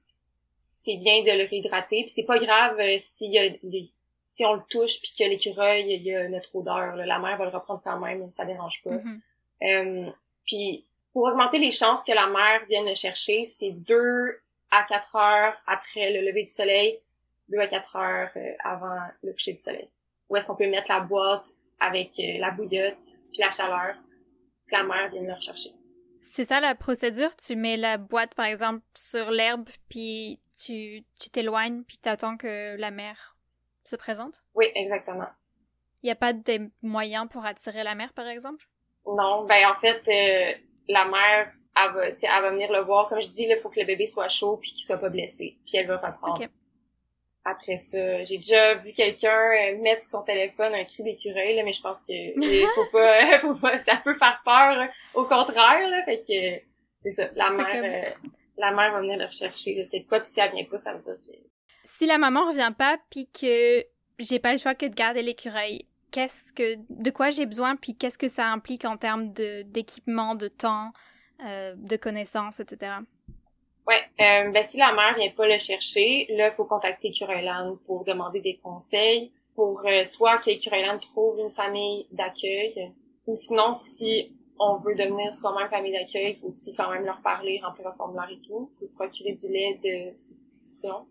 [0.56, 3.92] c'est bien de le réhydrater, puis c'est pas grave euh, s'il y a des-
[4.24, 7.06] si on le touche puis que l'écureuil il y a notre odeur, là.
[7.06, 8.92] la mère va le reprendre quand même, ça dérange pas.
[8.92, 9.22] Mhm.
[9.64, 10.10] Euh,
[10.48, 14.40] puis pour augmenter les chances que la mère vienne le chercher, c'est deux
[14.72, 16.98] à quatre heures après le lever du soleil,
[17.52, 19.90] deux à quatre heures euh, avant le coucher du soleil.
[20.30, 23.96] Où est-ce qu'on peut mettre la boîte avec euh, la bouillotte puis la chaleur,
[24.68, 25.72] que la mère vienne le rechercher.
[26.22, 27.36] C'est ça la procédure?
[27.36, 32.76] Tu mets la boîte, par exemple, sur l'herbe, puis tu tu t'éloignes, puis t'attends que
[32.78, 33.36] la mère
[33.84, 34.44] se présente?
[34.54, 35.28] Oui, exactement.
[36.04, 38.66] Il n'y a pas de moyen pour attirer la mère, par exemple?
[39.06, 40.54] Non, ben en fait, euh,
[40.88, 43.10] la mère, elle va, tu elle va venir le voir.
[43.10, 45.58] Comme je dis, il faut que le bébé soit chaud puis qu'il soit pas blessé.
[45.66, 46.40] Puis elle va reprendre.
[46.42, 46.50] Ok.
[47.44, 51.64] Après ça, j'ai déjà vu quelqu'un euh, mettre sur son téléphone un cri d'écureuil, là,
[51.64, 52.14] mais je pense que
[52.76, 54.80] faut pas, faut pas, ça peut faire peur.
[54.82, 54.86] euh,
[55.20, 56.64] Au contraire, là, fait que
[57.02, 57.30] c'est ça.
[57.36, 58.04] La mère, comme- euh,
[58.58, 59.84] la mère va venir le rechercher.
[59.90, 61.36] C'est quoi Puis si elle vient pas, ça veut dire que
[61.84, 63.84] Si la maman revient pas, puis que
[64.20, 67.96] j'ai pas le choix que de garder l'écureuil, qu'est-ce que, de quoi j'ai besoin, puis
[67.98, 70.92] qu'est-ce que ça implique en termes de d'équipement, de temps,
[71.48, 72.92] euh, de connaissances, etc.
[73.92, 78.04] Euh, ben si la mère vient pas le chercher, là, il faut contacter Cureuland pour
[78.04, 82.92] demander des conseils, pour euh, soit que Cureuland trouve une famille d'accueil,
[83.28, 87.22] ou sinon, si on veut devenir soi-même famille d'accueil, il faut aussi quand même leur
[87.22, 88.70] parler, remplir un formulaire et tout.
[88.74, 91.08] Il faut se procurer du lait de substitution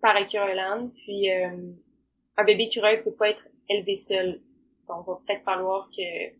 [0.00, 0.90] par Cureuland.
[1.04, 1.72] Puis, euh,
[2.36, 4.40] un bébé écureuil peut pas être élevé seul.
[4.88, 6.34] Donc, va peut-être falloir que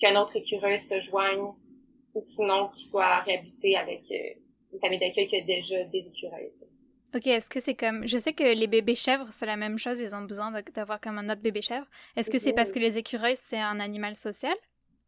[0.00, 1.52] qu'un autre écureuil se joigne,
[2.14, 4.10] ou sinon qu'il soit réhabilité avec...
[4.10, 4.40] euh,
[4.72, 6.50] une famille d'accueil qui a déjà des écureuils.
[7.14, 9.98] Ok, est-ce que c'est comme, je sais que les bébés chèvres c'est la même chose,
[9.98, 11.86] ils ont besoin d'avoir comme un autre bébé chèvre.
[12.16, 14.54] Est-ce que c'est parce que les écureuils c'est un animal social?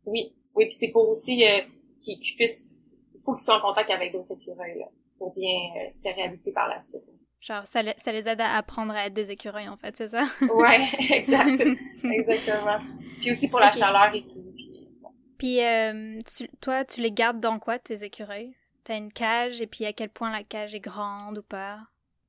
[0.04, 1.60] Oui, oui, puis c'est pour aussi euh,
[2.00, 2.74] qu'ils puissent,
[3.14, 6.50] il faut qu'ils soient en contact avec d'autres écureuils là, pour bien euh, se réhabiliter
[6.50, 7.04] par la suite.
[7.40, 10.08] Genre ça, le- ça les aide à apprendre à être des écureuils en fait, c'est
[10.08, 10.24] ça?
[10.52, 11.62] Ouais, exact,
[12.04, 12.78] exactement.
[13.20, 14.42] Puis aussi pour la chaleur et tout.
[14.56, 15.10] Puis, bon.
[15.38, 18.56] Puis euh, tu- toi, tu les gardes dans quoi tes écureuils?
[18.84, 21.80] T'as une cage et puis à quel point la cage est grande ou pas?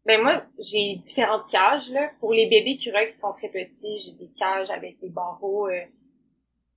[0.06, 2.12] Ben moi, j'ai différentes cages là.
[2.20, 5.82] Pour les bébés écureuils qui sont très petits, j'ai des cages avec des barreaux euh,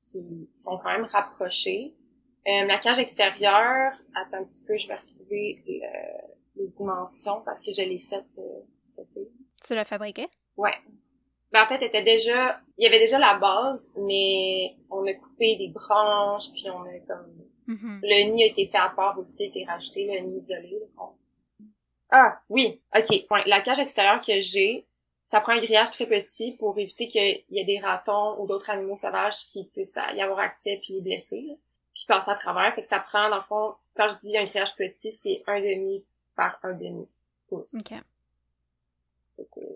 [0.00, 1.94] qui sont quand même rapprochés.
[2.46, 7.60] Euh, la cage extérieure, attends un petit peu, je vais retrouver le, les dimensions parce
[7.60, 9.28] que je l'ai faite euh, cet été.
[9.66, 10.28] Tu l'as fabriqué?
[10.56, 10.74] Ouais.
[11.52, 15.56] Ben, en fait, était déjà, il y avait déjà la base, mais on a coupé
[15.56, 17.32] des branches, puis on a comme,
[17.66, 18.00] Mhm.
[18.02, 20.80] le nid a été fait à part aussi, a été rajouté, le nid isolé.
[22.10, 23.24] Ah, oui, ok.
[23.30, 24.86] Ouais, la cage extérieure que j'ai,
[25.24, 28.70] ça prend un grillage très petit pour éviter qu'il y ait des ratons ou d'autres
[28.70, 31.54] animaux sauvages qui puissent y avoir accès puis les blesser, là.
[31.92, 32.72] puis passer à travers.
[32.74, 35.60] Fait que ça prend, dans le fond, quand je dis un grillage petit, c'est un
[35.60, 36.04] demi
[36.36, 37.08] par un demi
[37.48, 37.74] pouce.
[37.74, 37.98] OK.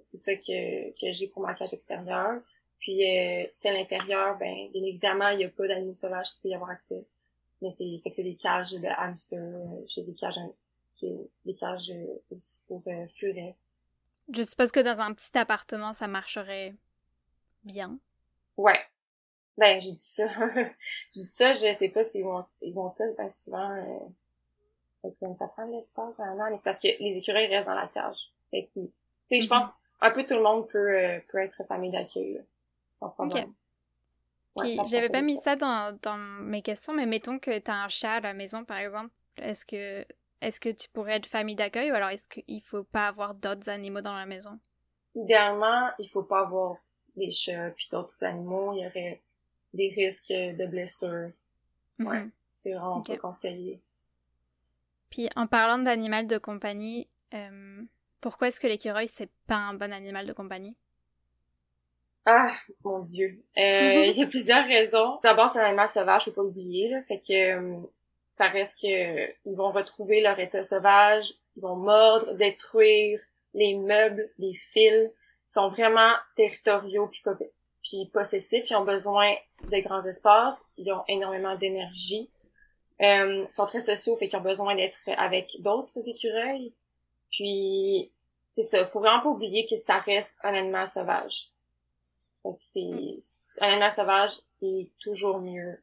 [0.00, 2.40] C'est ça que, que j'ai pour ma cage extérieure.
[2.78, 6.40] Puis euh, si à l'intérieur, ben bien évidemment, il n'y a pas d'animaux sauvages qui
[6.42, 7.04] peut y avoir accès.
[7.62, 10.38] Mais c'est fait que c'est des cages de hamster, euh, j'ai des cages
[11.00, 13.56] j'ai des cages euh, aussi pour euh, furets.
[14.32, 16.74] Je suppose que dans un petit appartement, ça marcherait
[17.64, 17.98] bien.
[18.56, 18.80] Ouais.
[19.56, 20.26] Ben j'ai dit ça.
[21.12, 23.98] j'ai dit ça, je sais pas s'ils vont ils vont pas ben souvent euh,
[25.02, 27.66] fait que, comme ça prend de l'espace vraiment, mais c'est parce que les écureuils restent
[27.66, 28.32] dans la cage.
[28.50, 28.90] Fait que tu
[29.28, 29.64] sais, je pense
[30.00, 32.42] un peu tout le monde peut euh, peut être famille d'accueil.
[32.98, 33.44] Sans problème.
[33.44, 33.54] Ouais,
[34.56, 37.88] Puis prend j'avais pas mis ça dans, dans mes questions, mais mettons que t'as un
[37.88, 39.12] chat à la maison, par exemple.
[39.36, 40.04] Est-ce que
[40.40, 43.68] est-ce que tu pourrais être famille d'accueil ou alors est-ce qu'il faut pas avoir d'autres
[43.68, 44.58] animaux dans la maison?
[45.14, 46.76] Idéalement, il faut pas avoir
[47.16, 48.72] des chats puis d'autres animaux.
[48.74, 49.22] Il y aurait
[49.72, 51.30] des risques de blessures.
[52.00, 52.24] Ouais.
[52.24, 52.30] Mhm.
[52.52, 53.08] C'est vraiment Ok.
[53.08, 53.80] pas conseillé.
[55.10, 57.82] Puis en parlant d'animal de compagnie, euh,
[58.20, 60.76] pourquoi est-ce que l'écureuil c'est pas un bon animal de compagnie?
[62.32, 62.52] Ah,
[62.84, 63.42] mon Dieu.
[63.58, 65.18] Euh, il y a plusieurs raisons.
[65.24, 66.88] D'abord, c'est un animal sauvage, faut pas l'oublier.
[66.88, 67.76] Là, fait que euh,
[68.30, 73.20] ça reste que ils vont retrouver leur état sauvage, ils vont mordre, détruire
[73.54, 75.10] les meubles, les fils.
[75.10, 77.10] Ils sont vraiment territoriaux
[77.82, 78.70] puis possessifs.
[78.70, 79.34] Ils ont besoin
[79.68, 80.64] de grands espaces.
[80.76, 82.30] Ils ont énormément d'énergie.
[83.02, 86.72] Euh, ils sont très sociaux, fait qu'ils ont besoin d'être avec d'autres écureuils.
[87.32, 88.12] Puis,
[88.52, 88.86] c'est ça.
[88.86, 91.50] Faut vraiment pas oublier que ça reste un animal sauvage.
[92.42, 95.80] Fait que c'est, c'est- un animal sauvage est toujours mieux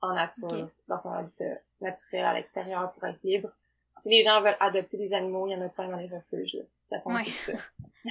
[0.00, 3.50] en nature, dans son habitat naturel à l'extérieur pour être libre.
[3.94, 6.54] Si les gens veulent adopter des animaux, il y en a plein dans les refuges,
[6.54, 6.96] là.
[6.96, 7.24] attendent Ouais.
[7.24, 7.52] ça.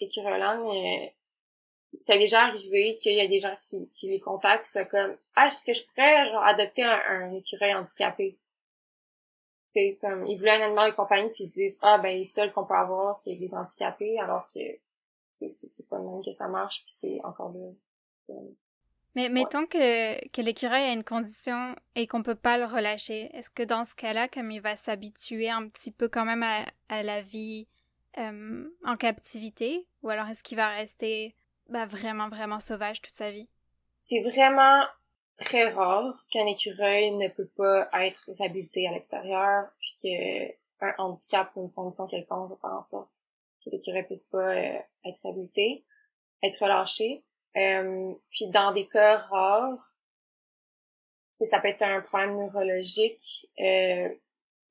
[0.00, 1.06] Écureuland, euh,
[2.00, 5.16] ça est déjà arrivé qu'il y a des gens qui, qui les contactent c'est comme,
[5.34, 8.36] ah, est-ce que je pourrais, genre, adopter un, un écureuil handicapé?
[9.70, 12.24] Sais, comme, ils voulaient un animal de compagnie puis ils se disent, ah, ben, les
[12.24, 14.60] seuls qu'on peut avoir, c'est des handicapés, alors que,
[15.38, 18.34] c'est pas le même que ça marche puis c'est encore là.
[19.14, 23.34] Mais mettons que, que l'écureuil a une condition et qu'on peut pas le relâcher.
[23.34, 26.66] Est-ce que dans ce cas-là, comme il va s'habituer un petit peu quand même à,
[26.90, 27.66] à la vie
[28.18, 31.34] euh, en captivité, ou alors est-ce qu'il va rester
[31.70, 33.48] bah, vraiment, vraiment sauvage toute sa vie?
[33.96, 34.84] C'est vraiment
[35.38, 39.94] très rare qu'un écureuil ne peut pas être réhabilité à l'extérieur, puis
[40.80, 43.10] qu'un handicap ou une condition quelconque va faire en sorte
[43.66, 45.84] que l'écureuil puisse pas euh, être réhabilité,
[46.44, 47.24] être relâché.
[47.56, 49.92] Euh, puis dans des cas rares,
[51.36, 53.46] ça peut être un problème neurologique.
[53.60, 54.08] Euh,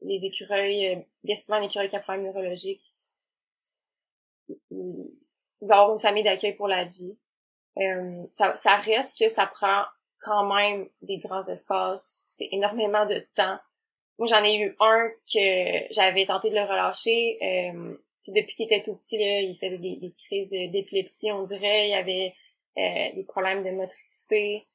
[0.02, 2.82] les écureuils, euh, bien souvent, un écureuil qui a un problème neurologique,
[4.50, 5.20] il, il-
[5.62, 7.18] il va avoir une famille d'accueil pour la vie.
[7.80, 9.84] Euh, ça, ça reste que ça prend
[10.20, 12.16] quand même des grands espaces.
[12.36, 13.60] C'est énormément de temps.
[14.20, 17.38] Moi, j'en ai eu un que j'avais tenté de le relâcher.
[17.42, 17.98] Euh,
[18.34, 21.90] depuis qu'il était tout petit, là, il faisait des, crises d'épilepsie, on dirait.
[21.90, 22.34] Il avait
[22.78, 24.66] euh, des problèmes de motricité.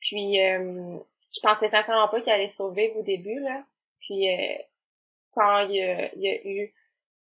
[0.00, 0.98] Puis, euh,
[1.32, 3.64] je pensais sincèrement pas qu'il allait survivre au début, là.
[4.00, 4.56] Puis, euh,
[5.32, 6.74] quand il y a, il a eu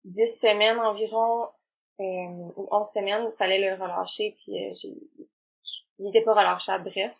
[0.05, 1.49] dix semaines environ,
[2.01, 4.95] euh, ou 11 semaines, il fallait le relâcher, puis euh, j'ai,
[5.99, 7.14] il était pas relâchable, bref.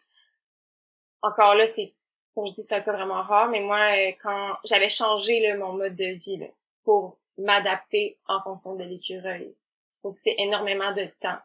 [1.20, 1.94] Encore là, c'est,
[2.35, 5.57] comme je dis, c'est un cas vraiment rare, mais moi, euh, quand j'avais changé là,
[5.57, 6.46] mon mode de vie là,
[6.85, 9.54] pour m'adapter en fonction de l'écureuil,
[9.90, 11.38] c'est parce que c'est énormément de temps.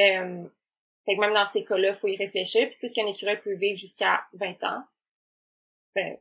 [0.00, 0.44] Euh,
[1.04, 4.26] fait que même dans ces cas-là, faut y réfléchir, puis puisqu'un écureuil peut vivre jusqu'à
[4.34, 4.84] 20 ans,
[5.94, 6.16] ben,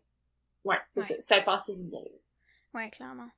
[0.64, 1.06] ouais, c'est Ouais.
[1.08, 2.02] ça, c'est un passé bien.
[2.74, 3.30] Ouais, clairement.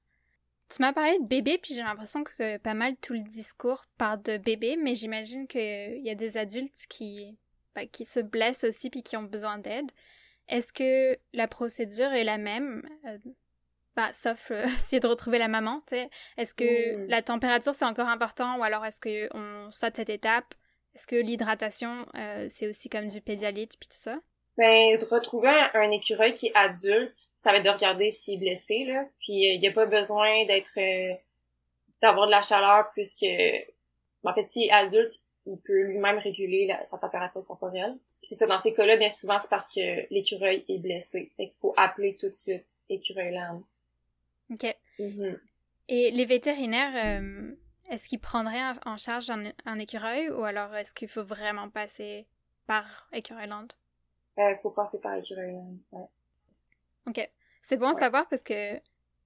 [0.69, 4.21] Tu m'as parlé de bébé, puis j'ai l'impression que pas mal tout le discours parle
[4.21, 7.37] de bébé, mais j'imagine qu'il y a des adultes qui,
[7.73, 9.91] bah, qui se blessent aussi puis qui ont besoin d'aide.
[10.47, 12.87] Est-ce que la procédure est la même?
[13.99, 16.09] Euh, bah, sauf euh, essayer de retrouver la maman, tu sais.
[16.37, 17.07] Est-ce que Mm.
[17.09, 20.53] la température c'est encore important ou alors est-ce que on saute cette étape?
[20.95, 24.17] Est-ce que l'hydratation euh, c'est aussi comme du pédialyte puis tout ça?
[24.57, 28.33] Ben, de retrouver un, un écureuil qui est adulte, ça va être de regarder s'il
[28.35, 29.05] est blessé, là.
[29.19, 30.71] Puis, il n'y a pas besoin d'être...
[30.77, 31.13] euh,
[32.01, 33.25] d'avoir de la chaleur puisque...
[34.23, 37.97] En fait, s'il est adulte, il peut lui-même réguler la- sa température corporelle.
[38.21, 41.31] C'est ça, dans ces cas-là, bien souvent, c'est parce que l'écureuil est blessé.
[41.37, 43.63] Fait qu'il faut appeler tout de suite Écureuil Land.
[44.51, 44.75] Ok.
[44.99, 45.39] Mhm.
[45.87, 47.55] Et les vétérinaires, euh,
[47.89, 52.27] est-ce qu'ils prendraient en- charge un, un écureuil ou alors est-ce qu'il faut vraiment passer
[52.67, 53.67] par Écureuilland?
[54.37, 55.55] Euh, faut passer par l'écureuil.
[55.91, 56.05] Ouais.
[57.07, 57.29] Ok.
[57.61, 57.99] C'est bon à Ouais.
[57.99, 58.79] savoir parce que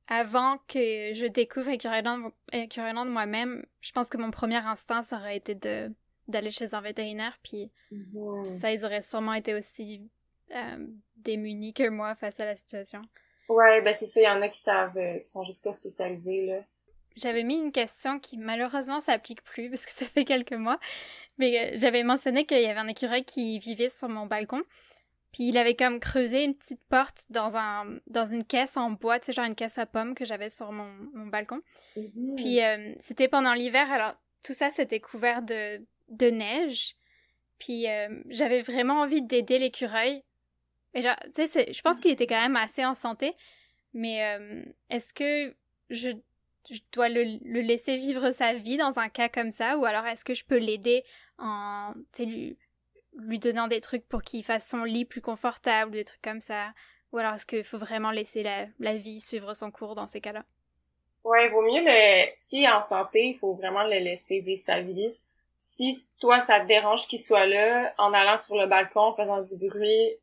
[0.07, 5.37] avant que je découvre Écureuilland, Écureuilland moi-même, je pense que mon premier instinct, ça aurait
[5.37, 5.93] été de
[6.29, 8.45] d'aller chez un vétérinaire, puis Mhm.
[8.45, 10.09] ça, ils auraient sûrement été aussi
[10.55, 13.01] euh, démunis que moi face à la situation.
[13.49, 15.73] Ouais, ben c'est ça, il y en a qui savent, euh, qui sont juste pas
[15.73, 16.59] spécialisés, là.
[17.15, 20.79] J'avais mis une question qui malheureusement s'applique plus parce que ça fait quelques mois,
[21.37, 24.63] mais euh, j'avais mentionné qu'il y avait un écureuil qui vivait sur mon balcon,
[25.31, 29.19] puis il avait comme creusé une petite porte dans un dans une caisse en bois,
[29.19, 31.61] tu sais genre une caisse à pommes que j'avais sur mon, mon balcon.
[31.97, 32.35] Mhm.
[32.35, 36.95] Puis euh, c'était pendant l'hiver, alors tout ça c'était couvert de de neige.
[37.59, 37.85] Puis
[38.27, 40.21] j'avais vraiment envie d'aider l'écureuil.
[40.95, 43.33] Genre, tu sais, je pense qu'il était quand même assez en santé,
[43.93, 45.55] mais euh, est-ce que
[45.89, 46.11] je,
[46.69, 50.05] je dois le, le laisser vivre sa vie dans un cas comme ça, ou alors
[50.05, 51.03] est-ce que je peux l'aider
[51.39, 52.57] en, tu sais, lui,
[53.17, 56.73] lui donnant des trucs pour qu'il fasse son lit plus confortable, des trucs comme ça,
[57.11, 60.21] ou alors est-ce qu'il faut vraiment laisser la, la vie suivre son cours dans ces
[60.21, 60.45] cas-là?
[61.23, 65.13] Ouais, vaut mieux le, si en santé, il faut vraiment le laisser vivre sa vie.
[65.55, 69.41] Si toi, ça te dérange qu'il soit là, en allant sur le balcon, en faisant
[69.41, 70.17] du bruit,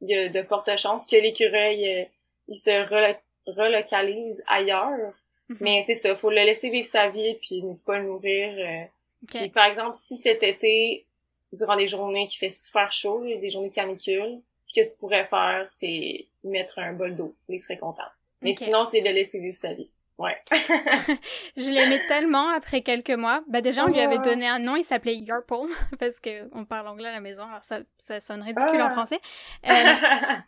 [0.00, 2.04] il y a de fortes chances que l'écureuil, euh,
[2.48, 5.14] il se relo- relocalise ailleurs.
[5.48, 5.56] Mhm.
[5.60, 8.88] Mais c'est ça, faut le laisser vivre sa vie puis ne pas le nourrir.
[9.26, 11.06] Puis, par exemple, si cet été,
[11.52, 15.64] durant des journées qui fait super chaud, des journées canicules, ce que tu pourrais faire,
[15.68, 17.34] c'est mettre un bol d'eau.
[17.48, 18.02] Il serait content.
[18.42, 19.90] Mais sinon, c'est de laisser vivre sa vie.
[20.18, 20.36] Ouais.
[21.56, 23.42] Je l'aimais tellement après quelques mois.
[23.48, 24.22] Bah déjà, on lui avait Oh.
[24.24, 25.54] donné un nom, il s'appelait Yarple,
[26.00, 28.90] parce que on parle anglais à la maison, alors ça, ça sonne ridicule en Ah.
[28.90, 29.20] français.
[29.68, 29.94] Euh,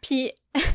[0.03, 0.33] puis,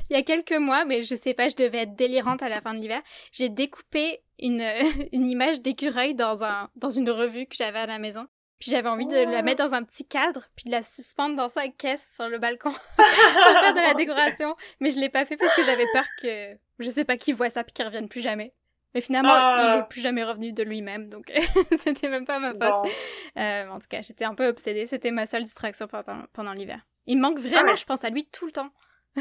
[0.09, 2.61] il y a quelques mois, mais je sais pas, je devais être délirante à la
[2.61, 4.63] fin de l'hiver, j'ai découpé une,
[5.11, 8.27] une image d'écureuil dans, un, dans une revue que j'avais à la maison.
[8.59, 9.43] Puis j'avais envie de la Oh.
[9.43, 12.71] mettre dans un petit cadre, puis de la suspendre dans sa caisse sur le balcon
[12.71, 14.53] pour faire de la décoration.
[14.79, 17.49] Mais je l'ai pas fait parce que j'avais peur que, je sais pas, qu'il voit
[17.49, 18.53] ça puis qu'il revienne plus jamais.
[18.95, 19.75] Mais finalement, Ah.
[19.75, 21.31] il est plus jamais revenu de lui-même, donc
[21.79, 22.89] c'était même pas ma faute.
[23.37, 24.87] Euh, en tout cas, j'étais un peu obsédée.
[24.87, 26.79] C'était ma seule distraction pendant, pendant l'hiver.
[27.05, 28.69] Il me manque vraiment, mais- je pense à lui tout le temps.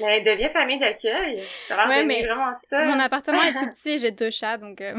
[0.00, 1.42] Mais deviens famille d'accueil.
[1.88, 2.84] Ouais, mais vraiment ça.
[2.84, 4.94] Mon appartement est tout petit et j'ai deux chats, donc euh,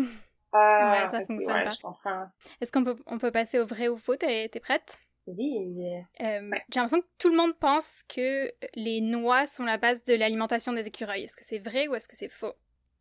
[0.54, 1.70] Ah, Ouais, ça ok, fonctionne ouais,
[2.04, 2.30] pas.
[2.60, 4.16] est-ce qu'on peut, on peut passer au vrai ou faux?
[4.18, 5.00] T'es t'es prête?
[5.28, 5.78] Oui.
[6.20, 6.64] Euh, Ouais.
[6.74, 10.74] J'ai l'impression que tout le monde pense que les noix sont la base de l'alimentation
[10.74, 11.24] des écureuils.
[11.24, 12.54] Est-ce que c'est vrai ou est-ce que c'est faux?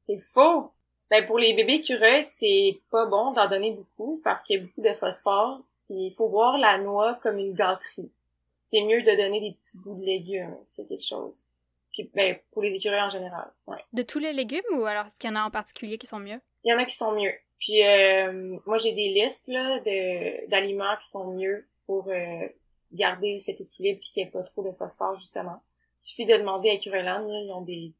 [0.05, 0.73] C'est faux.
[1.11, 4.63] Ben, pour les bébés écureuils, c'est pas bon d'en donner beaucoup parce qu'il y a
[4.63, 5.61] beaucoup de phosphore.
[5.87, 8.13] Puis il faut voir la noix comme une gâterie.
[8.61, 11.49] C'est mieux de donner des petits bouts de légumes, c'est quelque chose.
[11.93, 13.83] Puis, ben, pour les écureuils en général, ouais.
[13.93, 16.21] De tous les légumes ou alors est-ce qu'il y en a en particulier qui sont
[16.21, 16.41] mieux?
[16.63, 17.33] Il y en a qui sont mieux.
[17.59, 22.47] Puis euh, moi j'ai des listes là de d'aliments qui sont mieux pour euh,
[22.93, 25.61] garder cet équilibre puis qu'il n'y ait pas trop de phosphore justement.
[25.99, 27.93] Il suffit de demander à Cureland, là, ils ont des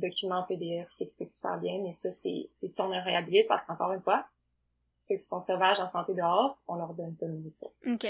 [0.00, 3.64] documents PDF qui expliquent super bien, mais ça c'est c'est si on le réhabilite parce
[3.64, 4.24] qu'encore une fois,
[4.94, 7.70] ceux qui sont sauvages en santé dehors, on leur donne pas de nourriture.
[7.86, 8.06] Ok.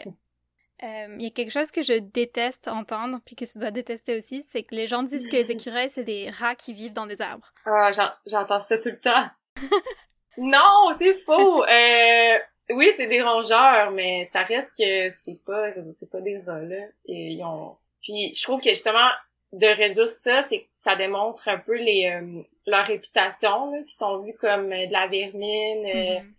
[0.83, 4.19] Euh, Il y a quelque chose que je déteste entendre, puis que tu dois détester
[4.19, 7.07] aussi, c'est que les gens disent que les écureuils, c'est des rats qui vivent dans
[7.07, 7.53] des arbres.
[7.65, 9.27] Ah, j'en- j'entends ça tout le temps.
[10.37, 11.65] non, c'est faux.
[11.65, 12.39] Euh,
[12.71, 16.87] oui, c'est des rongeurs, mais ça reste que c'est pas, c'est pas des rats là.
[17.07, 17.77] Et ils ont.
[18.03, 19.09] Puis je trouve que justement
[19.53, 24.19] de réduire ça, c'est ça démontre un peu les euh, leur réputation, là, qui sont
[24.21, 25.87] vus comme euh, de la vermine.
[25.87, 26.35] euh, Mhm.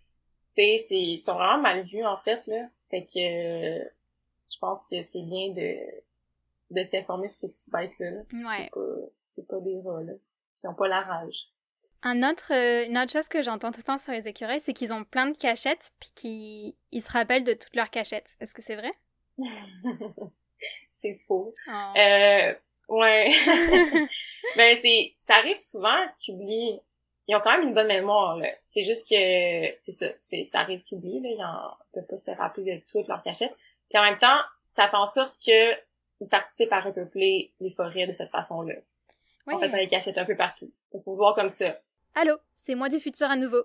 [0.54, 2.68] Tu sais, c'est ils sont vraiment mal vus en fait là.
[2.90, 3.10] Fait que
[4.50, 5.76] je pense que c'est bien de
[6.70, 8.22] de s'informer sur ces petites bêtes là.
[8.32, 8.70] Ouais.
[9.28, 10.12] C'est pas, pas des rats là.
[10.64, 11.48] Ils ont pas la rage.
[12.02, 14.94] Un autre, une autre chose que j'entends tout le temps sur les écureuils, c'est qu'ils
[14.94, 18.36] ont plein de cachettes, puis qu'ils ils se rappellent de toutes leurs cachettes.
[18.40, 18.92] Est-ce que c'est vrai?
[20.90, 21.54] c'est faux.
[21.68, 21.92] Oh.
[21.98, 22.54] Euh,
[22.88, 23.30] ouais.
[24.56, 26.80] ben c'est, ça arrive souvent qu'ils oublient.
[27.28, 28.36] Ils ont quand même une bonne mémoire.
[28.36, 28.48] là.
[28.64, 29.14] C'est juste que
[29.80, 31.20] c'est ça, c'est ça arrive qu'ils oublient.
[31.20, 31.28] Là.
[31.30, 33.54] Ils en ils peuvent pas se rappeler de toutes leurs cachettes.
[33.88, 35.72] Puis en même temps, ça fait en sorte que
[36.20, 38.74] ils participent à repeupler les forêts de cette façon-là.
[39.46, 39.80] En fait, ça Ouais.
[39.82, 40.72] les cachette un peu partout.
[40.92, 41.78] Donc, faut voir comme ça.
[42.14, 43.62] Allô, c'est moi du futur à nouveau.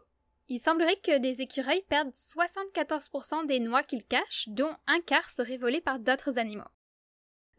[0.49, 5.57] Il semblerait que des écureuils perdent 74% des noix qu'ils cachent, dont un quart serait
[5.57, 6.67] volé par d'autres animaux.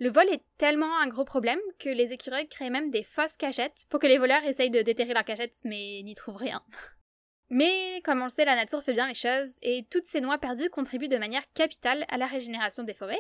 [0.03, 3.85] Le vol est tellement un gros problème que les écureuils créent même des fausses cachettes
[3.89, 6.61] pour que les voleurs essayent de déterrer leurs cachettes mais n'y trouvent rien.
[7.51, 10.39] Mais comme on le sait, la nature fait bien les choses et toutes ces noix
[10.39, 13.15] perdues contribuent de manière capitale à la régénération des forêts,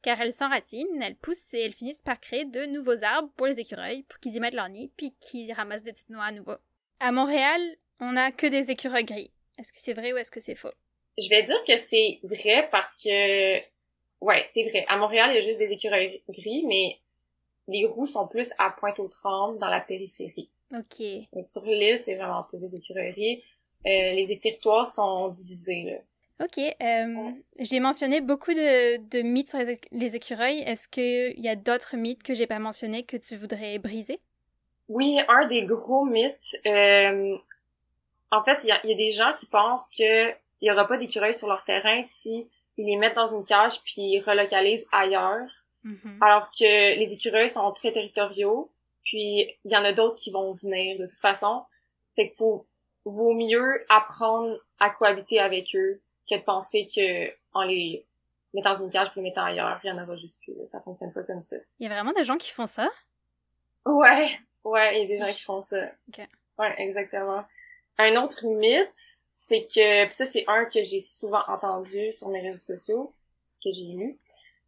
[0.00, 3.58] car elles s'enracinent, elles poussent et elles finissent par créer de nouveaux arbres pour les
[3.58, 6.54] écureuils pour qu'ils y mettent leur nid puis qu'ils ramassent des petites noix à nouveau.
[7.00, 7.60] à Montréal,
[7.98, 9.32] on a que des écureuils gris.
[9.58, 10.74] Est-ce que c'est vrai ou est-ce que c'est faux?
[11.18, 13.58] Je vais dire que c'est vrai parce que,
[14.20, 14.84] ouais, c'est vrai.
[14.88, 16.98] À Montréal, il y a juste des écureuils gris, mais
[17.68, 20.50] les roux sont plus à Pointe-aux-Trembles, dans la périphérie.
[20.72, 21.28] Ok.
[21.34, 23.42] Mais sur l'île, c'est vraiment plus des écureuils.
[23.86, 25.98] Euh, les territoires sont divisés, là.
[26.40, 26.58] Ok.
[26.58, 30.60] Euh, J'ai mentionné beaucoup de, de mythes sur les, éc- les écureuils.
[30.60, 34.18] Est-ce qu'il y a d'autres mythes que j'ai pas mentionnés que tu voudrais briser?
[34.88, 36.56] Oui, un des gros mythes.
[36.66, 37.36] euh,
[38.30, 40.98] en fait, il y y a des gens qui pensent que il y aura pas
[40.98, 45.48] d'écureuils sur leur terrain si ils les mettent dans une cage puis ils relocalisent ailleurs.
[45.84, 46.18] Mhm.
[46.20, 48.70] Alors que les écureuils sont très territoriaux,
[49.04, 51.64] puis il y en a d'autres qui vont venir de toute façon.
[52.16, 52.66] Fait qu'il faut
[53.04, 58.04] vaut mieux apprendre à cohabiter avec eux que de penser que en les
[58.54, 60.54] mettant dans une cage puis les mettant ailleurs, il y en aura juste plus.
[60.66, 61.56] Ça fonctionne pas comme ça.
[61.78, 62.88] Il y a vraiment des gens qui font ça?
[63.86, 65.90] Ouais, ouais, il y a des gens qui font ça.
[66.08, 66.26] Ok.
[66.58, 67.44] Ouais, exactement.
[67.98, 72.40] Un autre mythe, c'est que, pis ça c'est un que j'ai souvent entendu sur mes
[72.40, 73.14] réseaux sociaux,
[73.62, 74.18] que j'ai lu,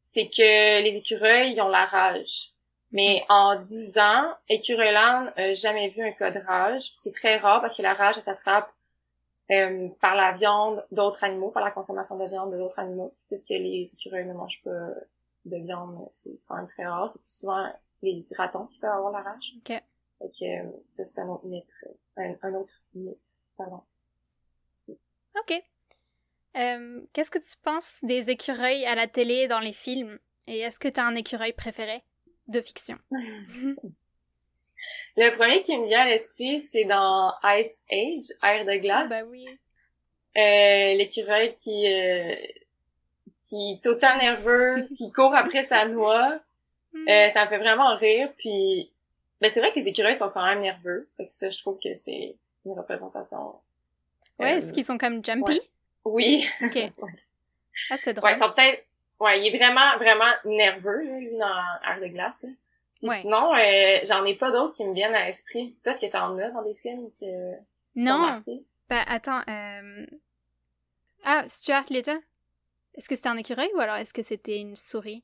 [0.01, 2.55] c'est que les écureuils, ils ont la rage.
[2.93, 6.93] Mais en 10 ans, Écureuiland n'a jamais vu un cas de rage.
[6.95, 8.73] C'est très rare parce que la rage, elle s'attrape
[9.51, 13.91] euh, par la viande d'autres animaux, par la consommation de viande d'autres animaux, puisque les
[13.93, 14.89] écureuils ne mangent pas
[15.47, 17.09] de viande, c'est quand même très rare.
[17.11, 17.67] C'est plus souvent
[18.03, 19.53] les ratons qui peuvent avoir la rage.
[19.59, 19.83] Ok.
[20.19, 21.75] Fait que euh, ça, c'est un autre mythe.
[22.17, 23.83] Un, un autre mythe, pardon.
[25.39, 25.63] Ok.
[26.57, 30.19] Euh, Qu'est-ce que tu penses des écureuils à la télé et dans les films?
[30.49, 32.03] Et est-ce que t'as un écureuil préféré
[32.49, 32.99] de fiction?
[35.17, 39.11] Le premier qui me vient à l'esprit, c'est dans Ice Age, Air de Ah glace.
[39.11, 39.47] bah oui.
[40.37, 42.35] Euh, l'écureuil qui euh,
[43.37, 46.41] qui est autant nerveux, qui court après sa noix.
[46.95, 48.33] Euh, ça me fait vraiment rire.
[48.39, 48.91] Puis,
[49.41, 51.09] ben c'est vrai que les écureuils sont quand même nerveux.
[51.17, 53.55] Fait que ça, je trouve que c'est une représentation.
[54.41, 55.53] Ouais, euh, est-ce qu'ils sont comme jumpy?
[55.53, 55.61] ouais.
[56.05, 56.49] Oui.
[56.63, 56.75] Ok.
[56.99, 57.11] Ouais.
[57.91, 58.29] Ah, c'est drôle.
[58.31, 58.85] Ouais, ils sont peut-être.
[59.21, 62.43] Ouais, il est vraiment, vraiment nerveux, là, lui, dans Air de glace.
[62.43, 62.49] là.
[62.99, 63.21] Puis Ouais.
[63.21, 65.77] sinon, euh, j'en ai pas d'autres qui me viennent à l'esprit.
[65.83, 67.55] Toi, est-ce que t'en as dans des films que
[67.97, 68.43] non,
[68.89, 69.41] bah attends.
[69.49, 70.07] Euh...
[71.25, 72.21] Ah, Stuart Little?
[72.95, 75.23] Est-ce que c'était un écureuil ou alors est-ce que c'était une souris?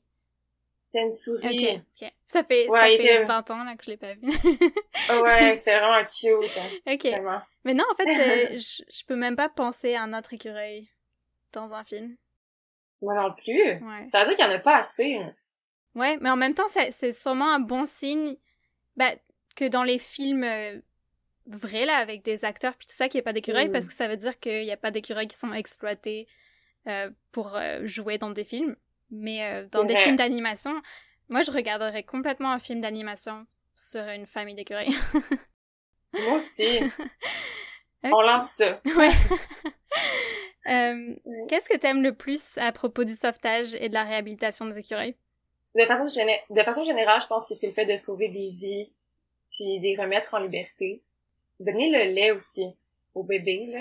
[0.87, 1.81] C'était une souris.
[2.25, 4.21] Ça fait, Ouais, ça fait était- 20 ans là, que je l'ai pas vu.
[5.23, 7.01] Ouais, c'était vraiment cute, hein, ok.
[7.05, 7.41] vraiment.
[7.65, 8.07] Mais non, en fait,
[8.53, 10.87] euh, je peux même pas penser à un autre écureuil
[11.53, 12.15] dans un film.
[13.01, 13.73] Moi non plus.
[13.85, 14.07] Ouais.
[14.11, 15.15] Ça veut dire qu'il y en a pas assez.
[15.15, 15.33] hein.
[15.95, 18.37] Ouais, mais en même temps, c'est sûrement un bon signe
[18.95, 19.11] bah,
[19.55, 20.79] que dans les films euh,
[21.47, 23.71] vrais, là, avec des acteurs puis tout ça, qu'il n'y ait pas d'écureuils, Mm.
[23.71, 26.27] parce que ça veut dire qu'il n'y a pas d'écureuils qui sont exploités
[26.87, 28.75] euh, pour euh, jouer dans des films.
[29.09, 30.03] Mais euh, dans des vrai.
[30.03, 30.81] films d'animation,
[31.29, 34.95] moi, je regarderais complètement un film d'animation sur une famille d'écureuils.
[36.13, 36.79] Moi aussi.
[38.03, 38.81] On lance ça.
[38.85, 39.11] ouais.
[40.67, 41.45] Euh, Ouais.
[41.47, 45.15] Qu'est-ce que t'aimes le plus à propos du sauvetage et de la réhabilitation des écureuils?
[45.75, 48.49] De façon, géné- de façon générale, je pense que c'est le fait de sauver des
[48.49, 48.91] vies,
[49.51, 51.01] puis de les remettre en liberté.
[51.59, 52.65] Donner le lait aussi
[53.15, 53.79] au bébé, là.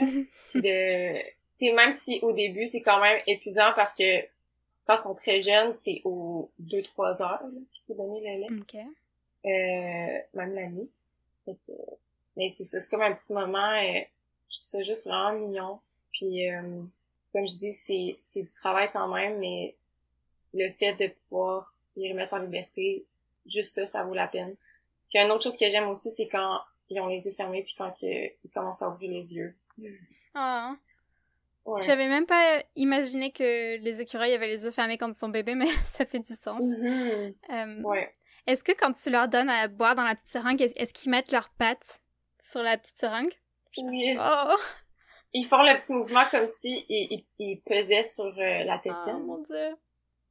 [0.55, 4.23] de, même si au début, c'est quand même épuisant parce que
[4.87, 8.61] quand ils sont très jeunes, c'est aux 2-3 heures, qu'il faut donner le lait.
[8.61, 8.77] Ok.
[8.77, 10.91] Euh, même la nuit.
[11.45, 11.73] Fait que,
[12.37, 14.01] mais c'est ça, c'est comme un petit moment, euh,
[14.49, 15.81] je trouve ça juste vraiment mignon.
[16.13, 16.83] Puis, euh,
[17.33, 19.77] comme je dis, c'est, c'est du travail quand même, mais
[20.55, 23.07] le fait de pouvoir les remettre en liberté,
[23.45, 24.57] juste ça, ça vaut la peine.
[25.09, 27.75] Puis une autre chose que j'aime aussi, c'est quand ils ont les yeux fermés puis
[27.77, 29.55] quand ils commencent à ouvrir les yeux.
[30.35, 30.75] Ah.
[31.67, 31.83] Ouais.
[31.83, 35.55] J'avais même pas imaginé que les écureuils avaient les yeux fermés quand ils sont bébés,
[35.57, 36.65] mais ça fait du sens.
[36.79, 37.35] Mhm.
[37.51, 38.11] Euh, Ouais.
[38.47, 41.11] Est-ce que quand tu leur donnes à boire dans la petite seringue, est- est-ce qu'ils
[41.11, 42.01] mettent leurs pattes
[42.41, 43.33] sur la petite seringue?
[43.79, 44.17] Oui.
[44.19, 44.55] Oh!
[45.33, 48.89] Ils font le petit mouvement comme si ils, ils, ils pesaient sur euh, la Oh
[48.89, 49.19] tétine.
[49.27, 49.77] mon dieu.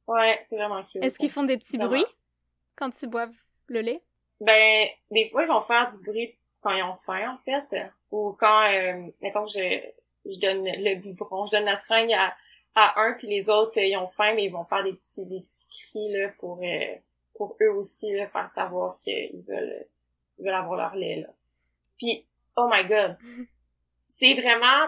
[0.06, 1.04] Ouais, c'est vraiment cute.
[1.04, 1.90] Est-ce qu'ils font des petits Vraiment.
[1.92, 2.06] bruits
[2.76, 3.34] quand ils boivent
[3.66, 4.02] le lait?
[4.40, 7.76] Ben, des fois, ils vont faire du bruit quand ils ont faim, en fait.
[8.10, 9.82] Ou quand, euh, mettons je,
[10.30, 12.34] je donne le biberon, je donne la seringue à,
[12.74, 15.24] à un, puis les autres, euh, ils ont faim, mais ils vont faire des petits,
[15.26, 16.94] des petits cris, là, pour, euh,
[17.34, 19.86] pour eux aussi, là, faire savoir qu'ils veulent,
[20.38, 21.28] ils veulent avoir leur lait, là.
[21.98, 23.16] Puis, oh my god!
[24.08, 24.86] C'est vraiment,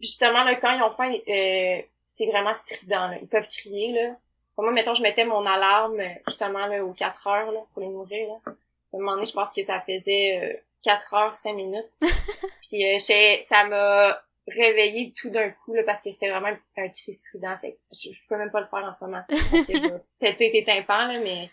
[0.00, 3.18] justement, là, quand ils ont faim, euh, c'est vraiment strident, là.
[3.20, 4.16] Ils peuvent crier, là.
[4.58, 8.28] Moi, mettons, je mettais mon alarme, justement, là, aux 4 heures, là, pour les nourrir,
[8.28, 8.52] là.
[8.92, 11.90] À un moment donné, je pense que ça faisait euh, 4 heures, 5 minutes.
[12.62, 12.98] Puis euh,
[13.40, 17.54] ça m'a réveillée tout d'un coup, là, parce que c'était vraiment un cri strident.
[17.60, 19.22] C'est- Je, je peux même pas le faire en ce moment.
[19.28, 21.50] Parce que je vais péter tes tympans, là, mais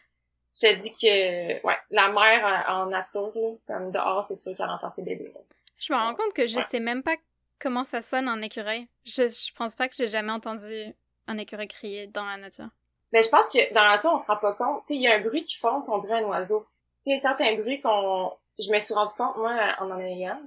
[0.55, 4.69] je te dis que, ouais, la mère en, nature, là, comme dehors, c'est sûr qu'elle
[4.69, 5.31] entend ses bébés.
[5.33, 5.41] là.
[5.77, 7.15] Je me rends compte que je sais même pas
[7.59, 8.87] comment ça sonne en écureuil.
[9.05, 10.93] Je, je pense pas que j'ai jamais entendu
[11.27, 12.69] un écureuil crier dans la nature.
[13.13, 14.83] Mais je pense que dans la nature, on se rend pas compte.
[14.89, 16.65] Il y a un bruit qui fond qu'on dirait un oiseau.
[17.03, 18.31] Tu sais, certains bruits qu'on...
[18.59, 20.41] Je me suis rendu compte, moi, en en ayant,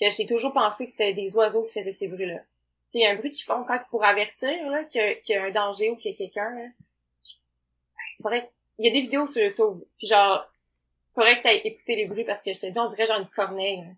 [0.00, 2.40] j'ai toujours pensé que c'était des oiseaux qui faisaient ces bruits-là.
[2.94, 5.50] Il y a un bruit qui fond quand pour avertir, là, qu'il y, a un
[5.50, 6.72] danger ou qu'il y a quelqu'un.
[7.24, 8.50] Il faudrait...
[8.78, 9.82] Y a des vidéos sur YouTube.
[9.98, 10.48] Puis genre,
[11.14, 13.28] faudrait que t'ailles écouter les bruits parce que je te dis, on dirait genre une
[13.28, 13.78] corneille.
[13.78, 13.90] Là.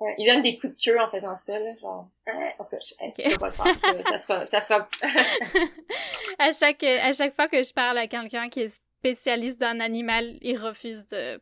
[0.00, 2.08] Ouais, il donne des coups de queue en faisant ça, là, genre.
[2.26, 3.36] En tout cas, je, okay.
[3.36, 4.06] pas le faire.
[4.08, 4.88] ça sera, ça sera.
[6.38, 10.38] à chaque, à chaque fois que je parle à quelqu'un qui est spécialiste d'un animal,
[10.40, 11.38] il refuse de,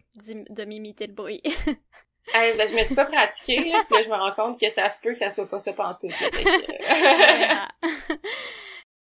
[0.52, 1.42] de m'imiter le bruit.
[2.34, 4.70] hey, ben, je me suis pas pratiquée, là, puis là, je me rends compte que
[4.70, 6.10] ça se peut que ça soit pas ça pantoute.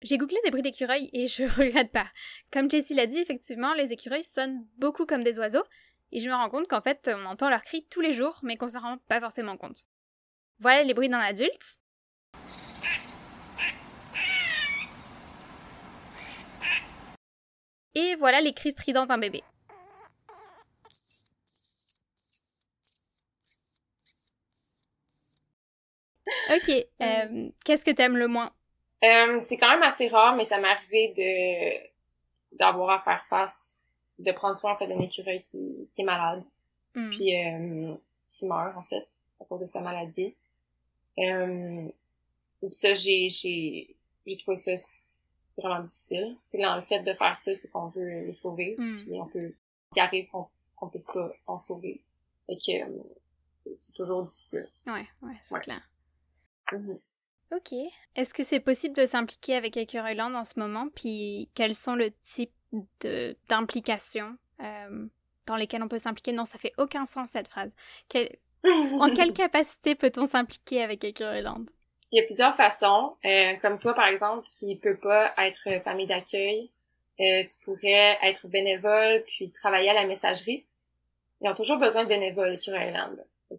[0.03, 2.07] J'ai googlé des bruits d'écureuils et je regrette pas.
[2.53, 5.65] Comme Jessie l'a dit, effectivement, les écureuils sonnent beaucoup comme des oiseaux,
[6.13, 8.57] et je me rends compte qu'en fait, on entend leurs cris tous les jours, mais
[8.57, 9.87] qu'on s'en rend pas forcément compte.
[10.61, 11.79] Voilà les bruits d'un adulte.
[17.95, 19.43] Et voilà les cris stridents d'un bébé.
[26.51, 26.71] Ok,
[27.03, 28.51] euh, qu'est-ce que t'aimes le moins?
[29.05, 33.57] Euh, c'est quand même assez rare, mais ça m'est arrivé de d'avoir à faire face
[34.19, 36.43] de prendre soin en fait d'un écureuil qui, qui est malade.
[36.97, 37.11] Mm.
[37.11, 37.95] puis euh,
[38.29, 39.07] qui meurt en fait
[39.41, 40.35] à cause de sa maladie.
[41.19, 41.89] Euh,
[42.73, 43.95] ça j'ai j'ai
[44.27, 44.73] j'ai trouvé ça
[45.59, 46.37] vraiment difficile.
[46.49, 48.77] C'est le fait de faire ça c'est qu'on veut les sauver.
[48.79, 49.05] Mm.
[49.05, 49.53] puis on peut
[49.95, 52.01] garder qu'on qu'on puisse pas en sauver.
[52.49, 52.73] Et que
[53.75, 54.69] c'est toujours difficile.
[54.87, 55.83] Ouais ouais c'est clair
[56.73, 56.99] mm-hmm.
[57.53, 57.73] Ok.
[58.17, 60.89] Est-ce que c'est possible de s'impliquer avec Écureuilland en ce moment?
[60.95, 62.53] Puis quels sont le type
[63.49, 65.07] d'implication euh,
[65.47, 66.33] dans lesquelles on peut s'impliquer?
[66.33, 67.75] Non, ça fait aucun sens cette phrase.
[68.65, 71.67] en quelle capacité peut-on s'impliquer avec Écureuilland?
[72.11, 73.17] Il y a plusieurs façons.
[73.25, 76.71] Euh, comme toi, par exemple, qui peut pas être famille d'accueil,
[77.21, 80.67] euh, tu pourrais être bénévole puis travailler à la messagerie.
[81.41, 83.17] Ils ont toujours besoin de bénévoles, Écureuilland.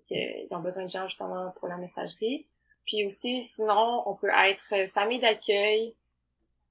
[0.10, 2.46] Ils ont besoin de gens justement pour la messagerie.
[2.88, 5.94] Puis aussi, sinon, on peut être famille d'accueil,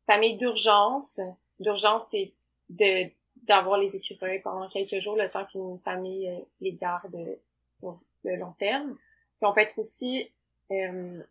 [0.06, 1.20] famille d'urgence.
[1.60, 2.32] D'urgence, c'est
[2.70, 3.10] de
[3.42, 7.14] d'avoir les écureuils pendant quelques jours, le temps qu'une famille euh, les garde
[7.70, 8.96] sur le long terme.
[9.38, 10.28] Puis on peut être aussi
[10.72, 11.22] euh,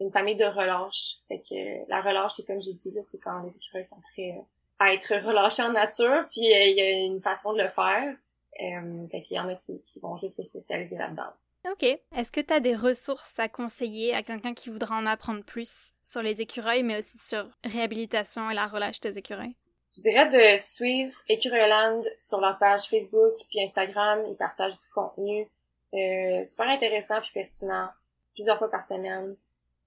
[0.00, 1.18] une famille de relâche.
[1.28, 4.40] Fait que la relâche, c'est comme j'ai dit, là, c'est quand les écureuils sont prêts
[4.78, 6.26] à être relâchés en nature.
[6.30, 8.16] Puis euh, il y a une façon de le faire.
[8.60, 11.30] Euh, fait qu'il y en a qui, qui vont juste se spécialiser là-dedans.
[11.72, 11.82] Ok.
[11.82, 15.92] Est-ce que tu as des ressources à conseiller à quelqu'un qui voudra en apprendre plus
[16.02, 19.56] sur les écureuils, mais aussi sur réhabilitation et la relâche des écureuils?
[19.96, 24.24] Je dirais de suivre Écureuilland sur leur page Facebook puis Instagram.
[24.28, 25.48] Ils partagent du contenu
[25.94, 27.88] euh, super intéressant puis pertinent
[28.34, 29.34] plusieurs fois par semaine.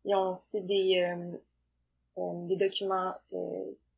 [0.03, 1.37] Ils ont aussi des, euh,
[2.17, 3.13] euh, des documents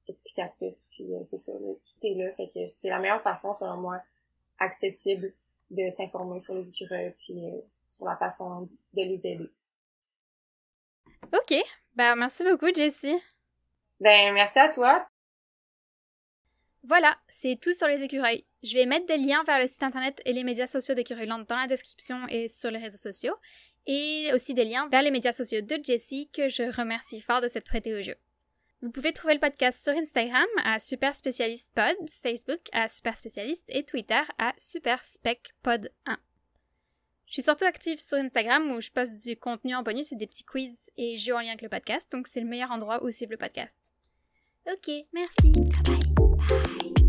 [0.07, 0.77] explicatifs.
[0.91, 2.31] Puis c'est ça, tout est là.
[2.33, 4.01] Fait que c'est la meilleure façon, selon moi,
[4.59, 5.33] accessible
[5.71, 7.41] de s'informer sur les écureuils puis
[7.87, 9.49] sur la façon de les aider.
[11.33, 11.55] Ok.
[11.95, 13.17] Ben, merci beaucoup, Jessie.
[13.99, 15.07] Ben, merci à toi.
[16.83, 18.45] Voilà, c'est tout sur les écureuils.
[18.63, 21.57] Je vais mettre des liens vers le site internet et les médias sociaux d'Écureuilland dans
[21.57, 23.35] la description et sur les réseaux sociaux,
[23.85, 27.47] et aussi des liens vers les médias sociaux de Jessie que je remercie fort de
[27.47, 28.15] s'être prêtée au jeu.
[28.81, 33.69] Vous pouvez trouver le podcast sur Instagram à Super Spécialiste Pod, Facebook à Super Spécialiste
[33.69, 36.17] et Twitter à Super Spec Pod 1.
[37.27, 40.25] Je suis surtout active sur Instagram où je poste du contenu en bonus et des
[40.25, 43.11] petits quiz et jeux en lien avec le podcast, donc c'est le meilleur endroit où
[43.11, 43.77] suivre le podcast.
[44.67, 45.53] Ok, merci,
[45.83, 45.99] bye.
[46.49, 47.00] Bye.